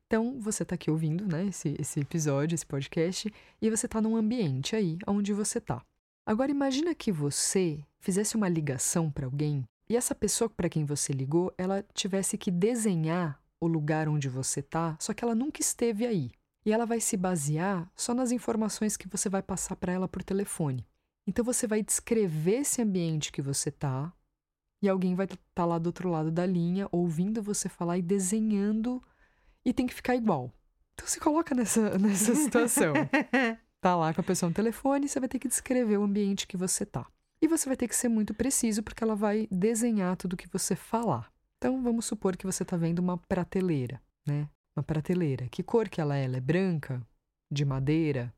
Então, 0.06 0.40
você 0.40 0.62
está 0.62 0.76
aqui 0.76 0.92
ouvindo 0.92 1.26
né, 1.26 1.48
esse, 1.48 1.76
esse 1.80 2.00
episódio, 2.00 2.54
esse 2.54 2.66
podcast, 2.66 3.34
e 3.60 3.70
você 3.70 3.88
está 3.88 4.00
num 4.00 4.16
ambiente 4.16 4.76
aí, 4.76 5.00
onde 5.08 5.34
você 5.34 5.58
está. 5.58 5.82
Agora, 6.24 6.52
imagina 6.52 6.94
que 6.94 7.12
você 7.12 7.84
fizesse 8.00 8.36
uma 8.36 8.48
ligação 8.48 9.10
para 9.10 9.26
alguém 9.26 9.64
e 9.90 9.98
essa 9.98 10.16
pessoa 10.16 10.50
para 10.50 10.70
quem 10.70 10.86
você 10.86 11.12
ligou, 11.12 11.54
ela 11.58 11.84
tivesse 11.94 12.38
que 12.38 12.52
desenhar 12.52 13.40
o 13.60 13.68
lugar 13.68 14.08
onde 14.08 14.30
você 14.30 14.60
está, 14.60 14.96
só 15.00 15.14
que 15.14 15.24
ela 15.24 15.36
nunca 15.36 15.62
esteve 15.62 16.06
aí. 16.06 16.32
E 16.66 16.72
ela 16.72 16.86
vai 16.86 17.00
se 17.00 17.18
basear 17.18 17.92
só 17.96 18.14
nas 18.14 18.32
informações 18.32 18.96
que 18.96 19.08
você 19.08 19.28
vai 19.28 19.42
passar 19.42 19.76
para 19.76 19.92
ela 19.92 20.08
por 20.08 20.24
telefone. 20.24 20.86
Então 21.26 21.44
você 21.44 21.68
vai 21.68 21.82
descrever 21.82 22.62
esse 22.62 22.82
ambiente 22.82 23.32
que 23.32 23.42
você 23.42 23.72
tá, 23.72 24.14
e 24.82 24.90
alguém 24.90 25.16
vai 25.16 25.26
estar 25.26 25.66
lá 25.66 25.80
do 25.80 25.88
outro 25.88 26.10
lado 26.10 26.30
da 26.30 26.46
linha, 26.46 26.88
ouvindo 26.92 27.42
você 27.42 27.70
falar 27.70 27.98
e 27.98 28.02
desenhando, 28.02 29.02
e 29.64 29.74
tem 29.74 29.88
que 29.88 29.94
ficar 29.94 30.16
igual. 30.16 30.52
Então 30.94 31.08
se 31.08 31.20
coloca 31.20 31.56
nessa, 31.56 31.96
nessa 32.00 32.36
situação. 32.36 32.94
Tá 33.84 33.98
lá 33.98 34.14
com 34.14 34.22
a 34.22 34.24
pessoa 34.24 34.50
no 34.50 34.56
telefone, 34.56 35.10
você 35.10 35.20
vai 35.20 35.28
ter 35.28 35.38
que 35.38 35.48
descrever 35.50 35.98
o 35.98 36.04
ambiente 36.04 36.48
que 36.48 36.56
você 36.56 36.86
tá. 36.86 37.06
E 37.42 37.50
você 37.50 37.68
vai 37.68 37.76
ter 37.76 37.86
que 37.90 37.96
ser 37.98 38.08
muito 38.08 38.34
preciso, 38.34 38.82
porque 38.82 39.04
ela 39.04 39.14
vai 39.14 39.46
desenhar 39.52 40.16
tudo 40.16 40.38
que 40.38 40.48
você 40.48 40.74
falar. 40.74 41.30
Então 41.58 41.84
vamos 41.84 42.06
supor 42.06 42.38
que 42.38 42.46
você 42.46 42.64
tá 42.64 42.78
vendo 42.78 43.00
uma 43.00 43.18
prateleira, 43.18 44.02
né? 44.26 44.48
Uma 44.74 44.84
prateleira. 44.84 45.50
Que 45.50 45.62
cor 45.62 45.90
que 45.90 46.00
ela 46.00 46.16
é? 46.16 46.24
Ela 46.24 46.38
é 46.38 46.40
branca? 46.40 47.06
De 47.52 47.66
madeira? 47.66 48.34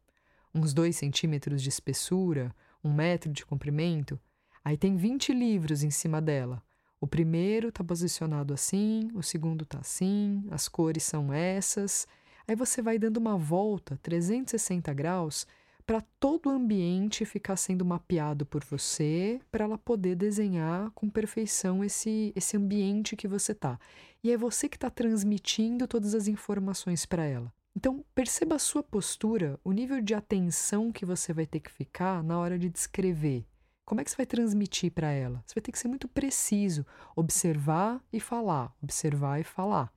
Uns 0.52 0.74
2 0.74 0.96
centímetros 0.96 1.62
de 1.62 1.70
espessura? 1.70 2.52
Um 2.86 2.94
metro 2.94 3.32
de 3.32 3.46
comprimento, 3.46 4.20
aí 4.64 4.78
tem 4.78 4.96
20 4.96 5.34
livros 5.34 5.84
em 5.84 5.90
cima 5.90 6.22
dela. 6.22 6.62
O 7.02 7.08
primeiro 7.08 7.70
está 7.70 7.84
posicionado 7.84 8.54
assim, 8.54 9.10
o 9.14 9.22
segundo 9.22 9.64
está 9.64 9.80
assim, 9.80 10.46
as 10.52 10.68
cores 10.68 11.04
são 11.04 11.34
essas. 11.34 12.08
Aí 12.48 12.56
você 12.56 12.82
vai 12.82 12.98
dando 12.98 13.18
uma 13.18 13.38
volta 13.38 14.00
360 14.02 14.94
graus 14.94 15.48
para 15.86 16.02
todo 16.20 16.48
o 16.48 16.52
ambiente 16.52 17.26
ficar 17.26 17.56
sendo 17.58 17.86
mapeado 17.86 18.46
por 18.46 18.64
você, 18.64 19.40
para 19.52 19.66
ela 19.66 19.78
poder 19.78 20.16
desenhar 20.16 20.90
com 20.92 21.10
perfeição 21.10 21.84
esse, 21.84 22.34
esse 22.36 22.58
ambiente 22.58 23.16
que 23.16 23.28
você 23.28 23.52
está. 23.52 23.80
E 24.24 24.32
é 24.32 24.38
você 24.38 24.68
que 24.68 24.78
está 24.78 24.90
transmitindo 24.90 25.88
todas 25.88 26.16
as 26.16 26.28
informações 26.28 27.06
para 27.06 27.24
ela. 27.24 27.54
Então, 27.76 28.06
perceba 28.16 28.56
a 28.56 28.60
sua 28.60 28.82
postura, 28.82 29.60
o 29.64 29.74
nível 29.74 30.02
de 30.02 30.14
atenção 30.14 30.92
que 30.92 31.06
você 31.06 31.34
vai 31.34 31.46
ter 31.46 31.60
que 31.60 31.70
ficar 31.70 32.24
na 32.24 32.40
hora 32.40 32.58
de 32.58 32.70
descrever. 32.70 33.46
Como 33.84 34.00
é 34.00 34.04
que 34.04 34.10
você 34.10 34.18
vai 34.18 34.26
transmitir 34.26 34.92
para 34.92 35.12
ela? 35.12 35.44
Você 35.46 35.56
vai 35.56 35.62
ter 35.62 35.72
que 35.72 35.78
ser 35.80 35.90
muito 35.90 36.08
preciso, 36.08 36.86
observar 37.16 38.02
e 38.12 38.20
falar, 38.20 38.74
observar 38.82 39.40
e 39.40 39.44
falar. 39.44 39.94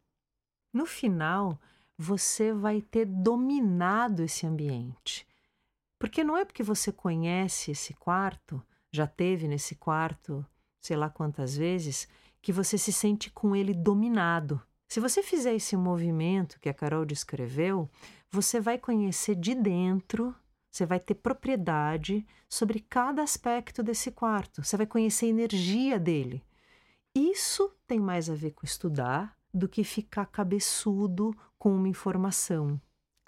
No 0.72 0.84
final, 0.84 1.58
você 1.96 2.52
vai 2.52 2.82
ter 2.82 3.06
dominado 3.06 4.22
esse 4.22 4.46
ambiente. 4.46 5.26
Porque 5.98 6.22
não 6.22 6.36
é 6.36 6.44
porque 6.44 6.62
você 6.62 6.92
conhece 6.92 7.70
esse 7.70 7.94
quarto, 7.94 8.62
já 8.92 9.06
teve 9.06 9.48
nesse 9.48 9.74
quarto, 9.74 10.44
sei 10.80 10.96
lá 10.96 11.08
quantas 11.08 11.56
vezes, 11.56 12.08
que 12.42 12.52
você 12.52 12.76
se 12.76 12.92
sente 12.92 13.30
com 13.30 13.56
ele 13.56 13.72
dominado. 13.72 14.62
Se 14.88 15.00
você 15.00 15.22
fizer 15.22 15.54
esse 15.54 15.76
movimento 15.76 16.58
que 16.58 16.68
a 16.68 16.72
Carol 16.72 17.04
descreveu, 17.04 17.90
você 18.30 18.58
vai 18.58 18.78
conhecer 18.78 19.34
de 19.34 19.54
dentro, 19.54 20.34
você 20.70 20.86
vai 20.86 20.98
ter 20.98 21.14
propriedade 21.14 22.26
sobre 22.48 22.80
cada 22.80 23.22
aspecto 23.22 23.82
desse 23.82 24.10
quarto, 24.10 24.64
você 24.64 24.78
vai 24.78 24.86
conhecer 24.86 25.26
a 25.26 25.28
energia 25.28 25.98
dele. 25.98 26.42
Isso 27.14 27.70
tem 27.86 28.00
mais 28.00 28.30
a 28.30 28.34
ver 28.34 28.52
com 28.52 28.64
estudar 28.64 29.36
do 29.52 29.68
que 29.68 29.84
ficar 29.84 30.24
cabeçudo 30.24 31.36
com 31.58 31.74
uma 31.74 31.88
informação. 31.88 32.80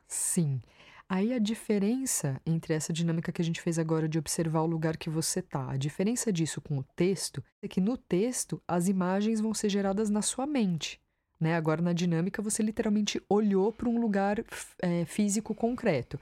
Sim. 0.09 0.63
Aí 1.07 1.33
a 1.35 1.39
diferença 1.39 2.41
entre 2.47 2.73
essa 2.73 2.93
dinâmica 2.93 3.33
que 3.33 3.43
a 3.43 3.45
gente 3.45 3.61
fez 3.61 3.79
agora 3.79 4.09
de 4.09 4.19
observar 4.19 4.63
o 4.63 4.67
lugar 4.67 4.97
que 4.97 5.11
você 5.11 5.43
tá, 5.43 5.73
a 5.73 5.77
diferença 5.77 6.33
disso 6.33 6.61
com 6.61 6.79
o 6.79 6.85
texto 6.97 7.45
é 7.61 7.69
que 7.69 7.81
no 7.83 7.99
texto 7.99 8.63
as 8.67 8.89
imagens 8.89 9.41
vão 9.41 9.53
ser 9.53 9.69
geradas 9.69 10.09
na 10.09 10.23
sua 10.23 10.47
mente. 10.47 11.01
Né? 11.41 11.57
Agora, 11.57 11.81
na 11.81 11.95
dinâmica, 11.95 12.43
você 12.43 12.63
literalmente 12.63 13.23
olhou 13.29 13.73
para 13.73 13.89
um 13.89 13.99
lugar 13.99 14.45
é, 14.81 15.05
físico 15.07 15.55
concreto. 15.55 16.21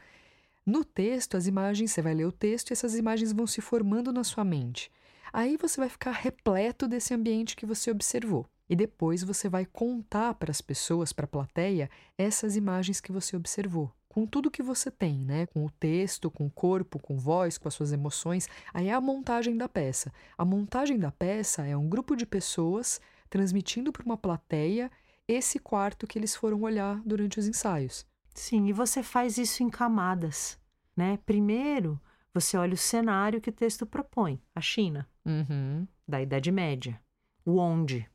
No 0.65 0.85
texto, 0.85 1.37
as 1.37 1.47
imagens, 1.47 1.91
você 1.91 2.01
vai 2.01 2.15
ler 2.15 2.27
o 2.27 2.33
texto 2.33 2.71
e 2.71 2.73
essas 2.75 2.95
imagens 2.95 3.33
vão 3.33 3.47
se 3.47 3.61
formando 3.61 4.13
na 4.13 4.23
sua 4.23 4.45
mente. 4.45 4.93
Aí 5.33 5.57
você 5.57 5.81
vai 5.81 5.89
ficar 5.89 6.13
repleto 6.13 6.87
desse 6.87 7.13
ambiente 7.13 7.57
que 7.57 7.67
você 7.67 7.91
observou. 7.91 8.47
E 8.71 8.77
depois 8.77 9.23
você 9.23 9.49
vai 9.49 9.65
contar 9.65 10.35
para 10.35 10.51
as 10.51 10.61
pessoas, 10.61 11.13
para 11.13 11.25
a 11.25 11.29
plateia, 11.29 11.91
essas 12.17 12.55
imagens 12.55 13.01
que 13.01 13.11
você 13.11 13.35
observou. 13.35 13.91
Com 14.09 14.27
tudo 14.27 14.51
que 14.51 14.63
você 14.63 14.91
tem, 14.91 15.25
né? 15.25 15.47
Com 15.47 15.65
o 15.65 15.71
texto, 15.71 16.31
com 16.31 16.47
o 16.47 16.51
corpo, 16.51 16.99
com 16.99 17.17
voz, 17.17 17.57
com 17.57 17.67
as 17.67 17.75
suas 17.75 17.93
emoções. 17.93 18.49
Aí 18.73 18.89
é 18.89 18.93
a 18.93 19.01
montagem 19.01 19.57
da 19.57 19.69
peça. 19.69 20.13
A 20.37 20.45
montagem 20.45 20.99
da 20.99 21.11
peça 21.11 21.67
é 21.67 21.77
um 21.77 21.89
grupo 21.89 22.15
de 22.15 22.27
pessoas 22.27 23.01
transmitindo 23.31 23.93
para 23.93 24.05
uma 24.05 24.17
plateia 24.17 24.91
esse 25.29 25.59
quarto 25.59 26.07
que 26.07 26.19
eles 26.19 26.35
foram 26.35 26.63
olhar 26.63 27.01
durante 27.05 27.39
os 27.39 27.47
ensaios. 27.47 28.07
Sim, 28.35 28.67
e 28.67 28.73
você 28.73 29.03
faz 29.03 29.37
isso 29.37 29.63
em 29.63 29.69
camadas, 29.69 30.59
né? 30.97 31.19
Primeiro, 31.27 32.01
você 32.33 32.57
olha 32.57 32.75
o 32.75 32.77
cenário 32.79 33.41
que 33.41 33.51
o 33.51 33.53
texto 33.53 33.85
propõe, 33.85 34.41
a 34.55 34.61
China, 34.61 35.07
Uhum. 35.27 35.87
da 36.07 36.23
Idade 36.23 36.51
Média, 36.51 37.01
o 37.45 37.59
onde, 37.59 38.09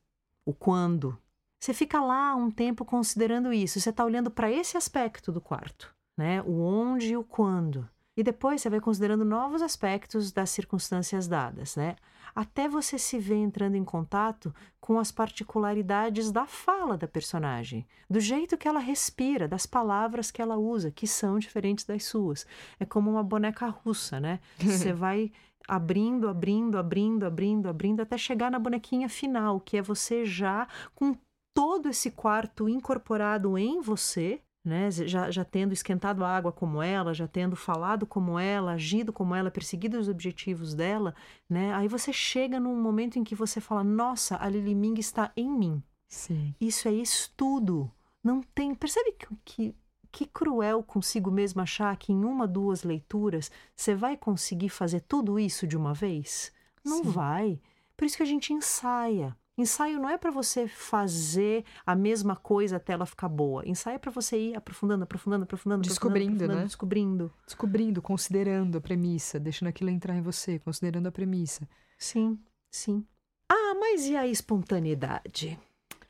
o 0.45 0.54
quando. 0.54 1.17
Você 1.60 1.73
fica 1.73 2.02
lá 2.02 2.36
um 2.36 2.49
tempo 2.49 2.84
considerando 2.84 3.54
isso, 3.54 3.80
você 3.80 3.89
está 3.91 4.04
olhando 4.04 4.32
para 4.32 4.52
esse 4.52 4.76
aspecto 4.76 5.32
do 5.32 5.39
quarto, 5.39 5.93
né? 6.17 6.41
O 6.41 6.60
onde 6.62 7.13
e 7.13 7.17
o 7.17 7.23
quando. 7.23 7.88
E 8.15 8.23
depois 8.23 8.62
você 8.62 8.69
vai 8.69 8.80
considerando 8.80 9.26
novos 9.26 9.62
aspectos 9.62 10.32
das 10.32 10.52
circunstâncias 10.52 11.28
dadas, 11.28 11.76
né? 11.76 11.95
Até 12.36 12.67
você 12.67 12.97
se 12.97 13.17
ver 13.17 13.36
entrando 13.36 13.76
em 13.76 13.84
contato 13.84 14.54
com 14.80 14.99
as 14.99 15.12
particularidades 15.12 16.32
da 16.32 16.45
fala 16.45 16.97
da 16.97 17.08
personagem, 17.08 17.88
do 18.10 18.19
jeito 18.19 18.58
que 18.58 18.67
ela 18.67 18.80
respira, 18.80 19.47
das 19.47 19.65
palavras 19.65 20.32
que 20.32 20.41
ela 20.41 20.58
usa, 20.58 20.91
que 20.91 21.08
são 21.08 21.39
diferentes 21.39 21.86
das 21.86 22.04
suas. 22.06 22.45
É 22.80 22.86
como 22.86 23.10
uma 23.10 23.23
boneca 23.23 23.67
russa, 23.67 24.19
né? 24.19 24.39
Você 24.60 24.93
vai 24.93 25.32
abrindo, 25.67 26.28
abrindo, 26.28 26.78
abrindo, 26.78 27.26
abrindo, 27.26 27.69
abrindo, 27.69 28.02
até 28.02 28.17
chegar 28.17 28.52
na 28.52 28.60
bonequinha 28.60 29.08
final, 29.08 29.60
que 29.60 29.78
é 29.78 29.82
você 29.82 30.26
já 30.26 30.67
com 30.93 31.15
todo 31.56 31.88
esse 31.88 32.12
quarto 32.12 32.67
incorporado 32.67 33.58
em 33.58 33.80
você, 33.80 34.41
né? 34.63 34.89
Já, 34.91 35.30
já 35.30 35.43
tendo 35.43 35.73
esquentado 35.73 36.23
a 36.23 36.30
água 36.30 36.52
como 36.52 36.82
ela, 36.82 37.13
já 37.13 37.28
tendo 37.28 37.56
falado 37.56 38.06
como 38.06 38.39
ela, 38.39 38.73
agido 38.73 39.12
como 39.12 39.36
ela, 39.36 39.52
perseguido 39.52 39.99
os 39.99 40.08
objetivos 40.08 40.73
dela, 40.73 41.13
né? 41.49 41.73
Aí 41.73 41.88
você 41.88 42.13
chega 42.13 42.60
num 42.60 42.76
momento 42.82 43.19
em 43.19 43.23
que 43.23 43.36
você 43.36 43.60
fala: 43.60 43.84
Nossa, 43.84 44.38
a 44.41 44.47
Lili 44.47 44.73
Ming 44.73 44.99
está 44.99 45.32
em 45.36 45.49
mim. 45.49 45.84
Sim. 46.08 46.56
Isso 46.62 46.88
é 46.88 46.93
estudo. 46.93 47.91
Não 48.23 48.41
tem. 48.41 48.73
Percebe 48.73 49.12
que, 49.12 49.28
que, 49.43 49.76
que 50.12 50.26
cruel 50.26 50.82
consigo 50.82 51.30
mesmo 51.30 51.62
achar 51.62 51.95
que 51.97 52.13
em 52.13 52.23
uma, 52.23 52.47
duas 52.47 52.84
leituras 52.84 53.52
você 53.76 53.93
vai 53.93 54.15
conseguir 54.15 54.69
fazer 54.69 55.02
tudo 55.02 55.38
isso 55.38 55.67
de 55.67 55.76
uma 55.76 55.93
vez? 55.93 56.54
Não 56.86 57.04
Sim. 57.04 57.10
vai. 57.10 57.60
Por 57.97 58.06
isso 58.06 58.17
que 58.17 58.23
a 58.23 58.28
gente 58.28 58.54
ensaia. 58.54 59.36
Ensaio 59.56 60.00
não 60.00 60.10
é 60.10 60.18
para 60.18 60.32
você 60.32 60.68
fazer 60.68 61.63
a 61.86 61.96
mesma 61.96 62.36
coisa 62.36 62.78
até 62.78 62.94
ela 62.94 63.06
ficar 63.06 63.30
boa. 63.30 63.68
Ensaio 63.68 63.96
é 63.96 64.00
para 64.00 64.10
você 64.10 64.36
ir 64.38 64.56
aprofundando, 64.56 65.04
aprofundando, 65.04 65.44
aprofundando, 65.44 65.84
Descobrindo, 65.84 66.34
aprofundando, 66.34 66.60
né? 66.60 66.66
Descobrindo. 66.66 67.34
Descobrindo, 67.46 68.02
considerando 68.02 68.78
a 68.80 68.82
premissa, 68.82 69.39
deixando 69.39 69.70
aquilo 69.70 69.92
entrar 69.92 70.16
em 70.16 70.22
você, 70.22 70.58
considerando 70.58 71.08
a 71.08 71.12
premissa. 71.12 71.70
Sim, 72.00 72.39
sim. 72.72 73.06
Ah, 73.48 73.76
mas 73.80 74.08
e 74.08 74.16
a 74.16 74.26
espontaneidade? 74.26 75.60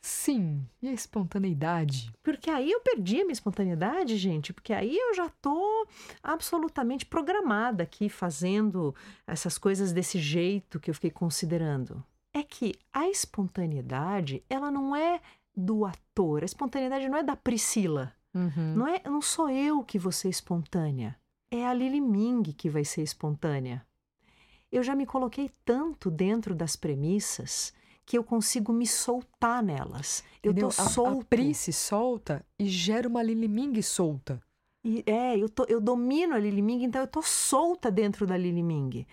Sim, 0.01 0.65
e 0.81 0.87
a 0.87 0.93
espontaneidade? 0.93 2.13
Porque 2.21 2.49
aí 2.49 2.71
eu 2.71 2.81
perdi 2.81 3.21
a 3.21 3.23
minha 3.23 3.33
espontaneidade, 3.33 4.17
gente, 4.17 4.53
porque 4.53 4.73
aí 4.73 4.97
eu 4.97 5.13
já 5.13 5.29
tô 5.41 5.87
absolutamente 6.21 7.05
programada 7.05 7.83
aqui 7.83 8.09
fazendo 8.09 8.93
essas 9.25 9.57
coisas 9.57 9.93
desse 9.93 10.19
jeito 10.19 10.79
que 10.79 10.89
eu 10.89 10.93
fiquei 10.93 11.09
considerando. 11.11 12.03
É 12.33 12.41
que 12.43 12.73
a 12.91 13.07
espontaneidade, 13.09 14.43
ela 14.49 14.71
não 14.71 14.95
é 14.95 15.21
do 15.55 15.85
ator, 15.85 16.41
a 16.41 16.45
espontaneidade 16.45 17.07
não 17.07 17.17
é 17.17 17.23
da 17.23 17.35
Priscila. 17.35 18.13
Uhum. 18.33 18.73
Não 18.75 18.87
é, 18.87 19.01
não 19.05 19.21
sou 19.21 19.49
eu 19.49 19.83
que 19.83 19.99
vou 19.99 20.11
ser 20.11 20.29
espontânea. 20.29 21.15
É 21.51 21.65
a 21.67 21.73
Lili 21.73 22.01
Ming 22.01 22.51
que 22.53 22.69
vai 22.69 22.83
ser 22.83 23.03
espontânea. 23.03 23.85
Eu 24.71 24.81
já 24.81 24.95
me 24.95 25.05
coloquei 25.05 25.51
tanto 25.63 26.09
dentro 26.09 26.55
das 26.55 26.75
premissas 26.75 27.71
que 28.05 28.17
eu 28.17 28.23
consigo 28.23 28.73
me 28.73 28.87
soltar 28.87 29.61
nelas. 29.61 30.23
Eu 30.41 30.51
tô 30.51 30.59
Entendeu? 30.61 30.67
A- 30.69 30.71
solto. 30.71 31.21
A, 31.21 31.25
Pri 31.25 31.53
se 31.53 31.71
solta 31.71 32.43
e 32.57 32.67
gera 32.67 33.07
uma 33.07 33.21
Lili 33.21 33.47
Ming 33.47 33.79
solta. 33.83 34.41
E, 34.83 35.03
é, 35.05 35.37
eu, 35.37 35.47
tô, 35.47 35.63
eu 35.69 35.79
domino 35.79 36.33
a 36.35 36.39
Lili 36.39 36.61
Ming, 36.61 36.83
então 36.83 36.99
eu 37.01 37.07
tô 37.07 37.21
solta 37.21 37.91
dentro 37.91 38.25
da 38.27 38.35
Lili 38.35 38.63
Ming. 38.63 39.05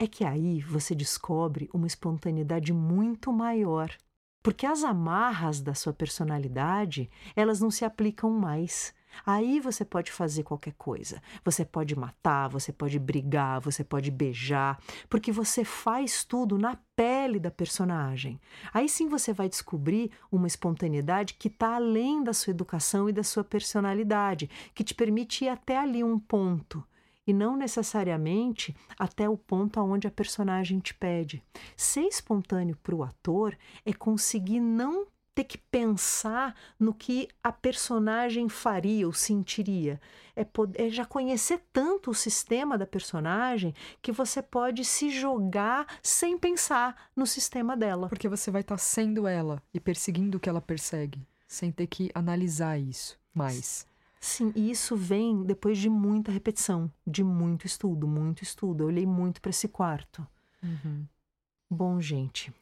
É 0.00 0.06
que 0.06 0.24
aí 0.24 0.60
você 0.60 0.94
descobre 0.94 1.68
uma 1.74 1.86
espontaneidade 1.86 2.72
muito 2.72 3.32
maior. 3.32 3.90
Porque 4.40 4.64
as 4.64 4.84
amarras 4.84 5.60
da 5.60 5.74
sua 5.74 5.92
personalidade, 5.92 7.10
elas 7.34 7.60
não 7.60 7.68
se 7.68 7.84
aplicam 7.84 8.30
mais. 8.30 8.94
Aí 9.26 9.58
você 9.58 9.84
pode 9.84 10.12
fazer 10.12 10.44
qualquer 10.44 10.74
coisa. 10.74 11.20
Você 11.44 11.64
pode 11.64 11.98
matar, 11.98 12.46
você 12.46 12.72
pode 12.72 12.96
brigar, 12.96 13.60
você 13.60 13.82
pode 13.82 14.12
beijar, 14.12 14.80
porque 15.08 15.32
você 15.32 15.64
faz 15.64 16.22
tudo 16.22 16.56
na 16.56 16.78
pele 16.94 17.40
da 17.40 17.50
personagem. 17.50 18.40
Aí 18.72 18.88
sim 18.88 19.08
você 19.08 19.32
vai 19.32 19.48
descobrir 19.48 20.12
uma 20.30 20.46
espontaneidade 20.46 21.34
que 21.34 21.48
está 21.48 21.74
além 21.74 22.22
da 22.22 22.32
sua 22.32 22.52
educação 22.52 23.08
e 23.08 23.12
da 23.12 23.24
sua 23.24 23.42
personalidade, 23.42 24.48
que 24.72 24.84
te 24.84 24.94
permite 24.94 25.46
ir 25.46 25.48
até 25.48 25.76
ali 25.76 26.04
um 26.04 26.20
ponto 26.20 26.84
e 27.28 27.32
não 27.34 27.58
necessariamente 27.58 28.74
até 28.98 29.28
o 29.28 29.36
ponto 29.36 29.78
aonde 29.78 30.08
a 30.08 30.10
personagem 30.10 30.80
te 30.80 30.94
pede. 30.94 31.44
Ser 31.76 32.00
espontâneo 32.00 32.74
para 32.82 32.94
o 32.94 33.02
ator 33.02 33.54
é 33.84 33.92
conseguir 33.92 34.60
não 34.60 35.06
ter 35.34 35.44
que 35.44 35.58
pensar 35.58 36.56
no 36.80 36.92
que 36.94 37.28
a 37.44 37.52
personagem 37.52 38.48
faria 38.48 39.06
ou 39.06 39.12
sentiria. 39.12 40.00
É, 40.34 40.42
poder, 40.42 40.86
é 40.86 40.90
já 40.90 41.04
conhecer 41.04 41.62
tanto 41.70 42.10
o 42.10 42.14
sistema 42.14 42.78
da 42.78 42.86
personagem 42.86 43.74
que 44.00 44.10
você 44.10 44.40
pode 44.42 44.84
se 44.84 45.10
jogar 45.10 45.86
sem 46.02 46.38
pensar 46.38 47.10
no 47.14 47.26
sistema 47.26 47.76
dela. 47.76 48.08
Porque 48.08 48.28
você 48.28 48.50
vai 48.50 48.62
estar 48.62 48.78
sendo 48.78 49.28
ela 49.28 49.62
e 49.72 49.78
perseguindo 49.78 50.38
o 50.38 50.40
que 50.40 50.48
ela 50.48 50.62
persegue, 50.62 51.24
sem 51.46 51.70
ter 51.70 51.86
que 51.88 52.10
analisar 52.14 52.78
isso 52.78 53.18
mais. 53.34 53.87
Sim, 54.20 54.52
e 54.54 54.70
isso 54.70 54.96
vem 54.96 55.44
depois 55.44 55.78
de 55.78 55.88
muita 55.88 56.32
repetição, 56.32 56.90
de 57.06 57.22
muito 57.22 57.66
estudo, 57.66 58.06
muito 58.08 58.42
estudo. 58.42 58.82
Eu 58.82 58.88
olhei 58.88 59.06
muito 59.06 59.40
para 59.40 59.50
esse 59.50 59.68
quarto. 59.68 60.26
Uhum. 60.62 61.06
Bom, 61.70 62.00
gente, 62.00 62.52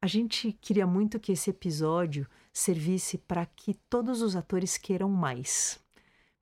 a 0.00 0.06
gente 0.06 0.52
queria 0.60 0.86
muito 0.86 1.18
que 1.18 1.32
esse 1.32 1.50
episódio 1.50 2.26
servisse 2.52 3.18
para 3.18 3.44
que 3.46 3.74
todos 3.74 4.22
os 4.22 4.36
atores 4.36 4.76
queiram 4.76 5.08
mais, 5.08 5.80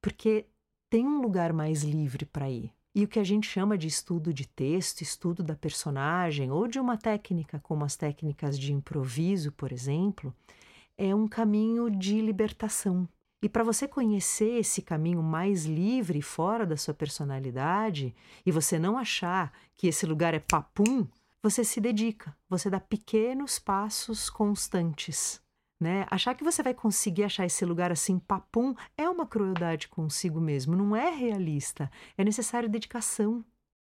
porque 0.02 0.46
tem 0.90 1.06
um 1.06 1.20
lugar 1.20 1.52
mais 1.52 1.82
livre 1.82 2.26
para 2.26 2.50
ir. 2.50 2.70
E 2.94 3.04
o 3.04 3.08
que 3.08 3.18
a 3.18 3.24
gente 3.24 3.46
chama 3.46 3.76
de 3.76 3.86
estudo 3.86 4.32
de 4.32 4.46
texto, 4.48 5.02
estudo 5.02 5.42
da 5.42 5.54
personagem, 5.54 6.50
ou 6.50 6.66
de 6.66 6.80
uma 6.80 6.96
técnica 6.96 7.58
como 7.60 7.84
as 7.84 7.94
técnicas 7.94 8.58
de 8.58 8.72
improviso, 8.72 9.52
por 9.52 9.70
exemplo, 9.70 10.34
é 10.96 11.14
um 11.14 11.28
caminho 11.28 11.90
de 11.90 12.20
libertação. 12.20 13.06
E 13.46 13.48
para 13.48 13.62
você 13.62 13.86
conhecer 13.86 14.58
esse 14.58 14.82
caminho 14.82 15.22
mais 15.22 15.66
livre, 15.66 16.20
fora 16.20 16.66
da 16.66 16.76
sua 16.76 16.92
personalidade, 16.92 18.12
e 18.44 18.50
você 18.50 18.76
não 18.76 18.98
achar 18.98 19.52
que 19.76 19.86
esse 19.86 20.04
lugar 20.04 20.34
é 20.34 20.40
papum, 20.40 21.06
você 21.40 21.62
se 21.62 21.80
dedica, 21.80 22.36
você 22.48 22.68
dá 22.68 22.80
pequenos 22.80 23.56
passos 23.56 24.28
constantes. 24.28 25.40
Né? 25.80 26.04
Achar 26.10 26.34
que 26.34 26.42
você 26.42 26.60
vai 26.60 26.74
conseguir 26.74 27.22
achar 27.22 27.46
esse 27.46 27.64
lugar 27.64 27.92
assim, 27.92 28.18
papum, 28.18 28.74
é 28.98 29.08
uma 29.08 29.24
crueldade 29.24 29.86
consigo 29.86 30.40
mesmo, 30.40 30.74
não 30.74 30.96
é 30.96 31.14
realista. 31.14 31.88
É 32.18 32.24
necessário 32.24 32.68
dedicação. 32.68 33.44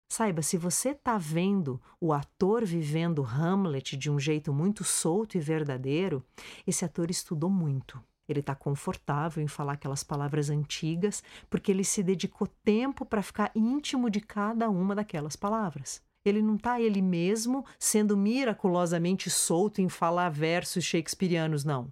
Saiba, 0.09 0.40
se 0.40 0.57
você 0.57 0.90
está 0.90 1.18
vendo 1.18 1.83
o 2.01 2.12
ator 2.12 2.64
vivendo 2.64 3.25
Hamlet 3.25 3.97
de 3.97 4.09
um 4.09 4.21
jeito 4.21 4.53
muito 4.53 4.85
solto 4.85 5.37
e 5.37 5.40
verdadeiro, 5.40 6.25
esse 6.64 6.85
ator 6.85 7.11
estudou 7.11 7.51
muito. 7.51 8.01
Ele 8.29 8.41
está 8.41 8.55
confortável 8.55 9.43
em 9.43 9.49
falar 9.49 9.73
aquelas 9.73 10.05
palavras 10.05 10.51
antigas, 10.51 11.23
porque 11.49 11.73
ele 11.73 11.83
se 11.83 12.03
dedicou 12.03 12.47
tempo 12.62 13.07
para 13.07 13.23
ficar 13.23 13.51
íntimo 13.55 14.11
de 14.11 14.21
cada 14.21 14.69
uma 14.69 14.95
daquelas 14.95 15.35
palavras. 15.35 16.03
Ele 16.25 16.43
não 16.43 16.57
está 16.57 16.79
ele 16.79 17.01
mesmo 17.01 17.64
sendo 17.79 18.17
miraculosamente 18.17 19.31
solto 19.31 19.81
em 19.81 19.88
falar 19.88 20.29
versos 20.29 20.85
shakespearianos, 20.85 21.64
não. 21.64 21.91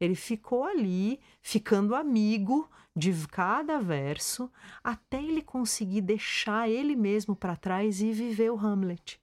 Ele 0.00 0.14
ficou 0.14 0.64
ali, 0.64 1.18
ficando 1.42 1.94
amigo 1.94 2.70
de 2.94 3.12
cada 3.26 3.80
verso, 3.80 4.50
até 4.82 5.20
ele 5.20 5.42
conseguir 5.42 6.02
deixar 6.02 6.68
ele 6.68 6.94
mesmo 6.94 7.34
para 7.34 7.56
trás 7.56 8.00
e 8.00 8.12
viver 8.12 8.50
o 8.50 8.58
Hamlet. 8.58 9.20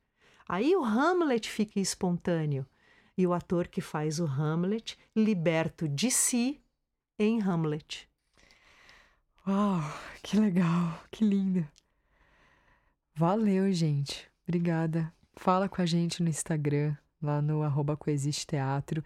Aí 0.47 0.75
o 0.75 0.83
Hamlet 0.83 1.49
fica 1.49 1.79
espontâneo 1.79 2.65
e 3.21 3.27
o 3.27 3.33
ator 3.33 3.67
que 3.67 3.81
faz 3.81 4.19
o 4.19 4.25
Hamlet 4.25 4.97
liberto 5.15 5.87
de 5.87 6.09
si 6.09 6.59
em 7.19 7.41
Hamlet. 7.41 8.09
Uau, 9.47 9.81
que 10.23 10.39
legal, 10.39 10.99
que 11.11 11.23
lindo. 11.23 11.67
Valeu, 13.15 13.71
gente. 13.71 14.27
Obrigada. 14.47 15.13
Fala 15.35 15.69
com 15.69 15.81
a 15.81 15.85
gente 15.85 16.23
no 16.23 16.29
Instagram, 16.29 16.95
lá 17.21 17.41
no 17.41 17.61
arroba 17.61 17.95
Coexiste 17.95 18.47
Teatro. 18.47 19.03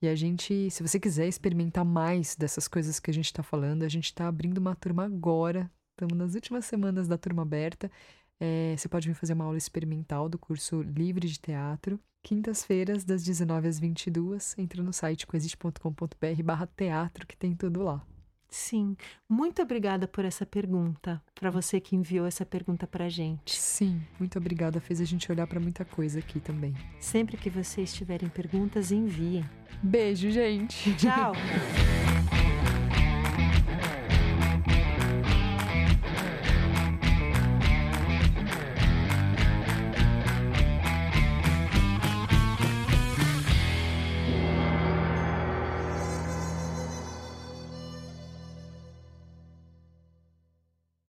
E 0.00 0.08
a 0.08 0.14
gente, 0.14 0.70
se 0.70 0.82
você 0.82 0.98
quiser 0.98 1.28
experimentar 1.28 1.84
mais 1.84 2.36
dessas 2.36 2.66
coisas 2.66 2.98
que 2.98 3.10
a 3.10 3.14
gente 3.14 3.26
está 3.26 3.42
falando, 3.42 3.82
a 3.82 3.88
gente 3.88 4.06
está 4.06 4.28
abrindo 4.28 4.58
uma 4.58 4.74
turma 4.74 5.04
agora. 5.04 5.70
Estamos 5.90 6.16
nas 6.16 6.34
últimas 6.34 6.64
semanas 6.64 7.06
da 7.06 7.18
turma 7.18 7.42
aberta. 7.42 7.90
É, 8.40 8.74
você 8.76 8.88
pode 8.88 9.08
vir 9.08 9.14
fazer 9.14 9.32
uma 9.32 9.44
aula 9.44 9.58
experimental 9.58 10.28
do 10.28 10.38
curso 10.38 10.82
Livre 10.82 11.26
de 11.28 11.38
Teatro. 11.38 11.98
Quintas-feiras, 12.22 13.04
das 13.04 13.22
19 13.24 13.68
às 13.68 13.78
22. 13.78 14.56
Entra 14.58 14.82
no 14.82 14.92
site 14.92 15.26
coexiste.com.br 15.26 16.42
barra 16.44 16.66
teatro, 16.66 17.26
que 17.26 17.36
tem 17.36 17.54
tudo 17.54 17.82
lá. 17.82 18.04
Sim, 18.50 18.96
muito 19.28 19.60
obrigada 19.60 20.08
por 20.08 20.24
essa 20.24 20.46
pergunta, 20.46 21.22
para 21.34 21.50
você 21.50 21.80
que 21.80 21.94
enviou 21.94 22.26
essa 22.26 22.46
pergunta 22.46 22.86
para 22.86 23.04
a 23.04 23.08
gente. 23.08 23.60
Sim, 23.60 24.00
muito 24.18 24.38
obrigada. 24.38 24.80
Fez 24.80 25.00
a 25.02 25.04
gente 25.04 25.30
olhar 25.30 25.46
para 25.46 25.60
muita 25.60 25.84
coisa 25.84 26.18
aqui 26.18 26.40
também. 26.40 26.74
Sempre 26.98 27.36
que 27.36 27.50
vocês 27.50 27.92
tiverem 27.92 28.28
perguntas, 28.28 28.90
enviem. 28.90 29.44
Beijo, 29.82 30.30
gente. 30.30 30.94
Tchau! 30.96 31.32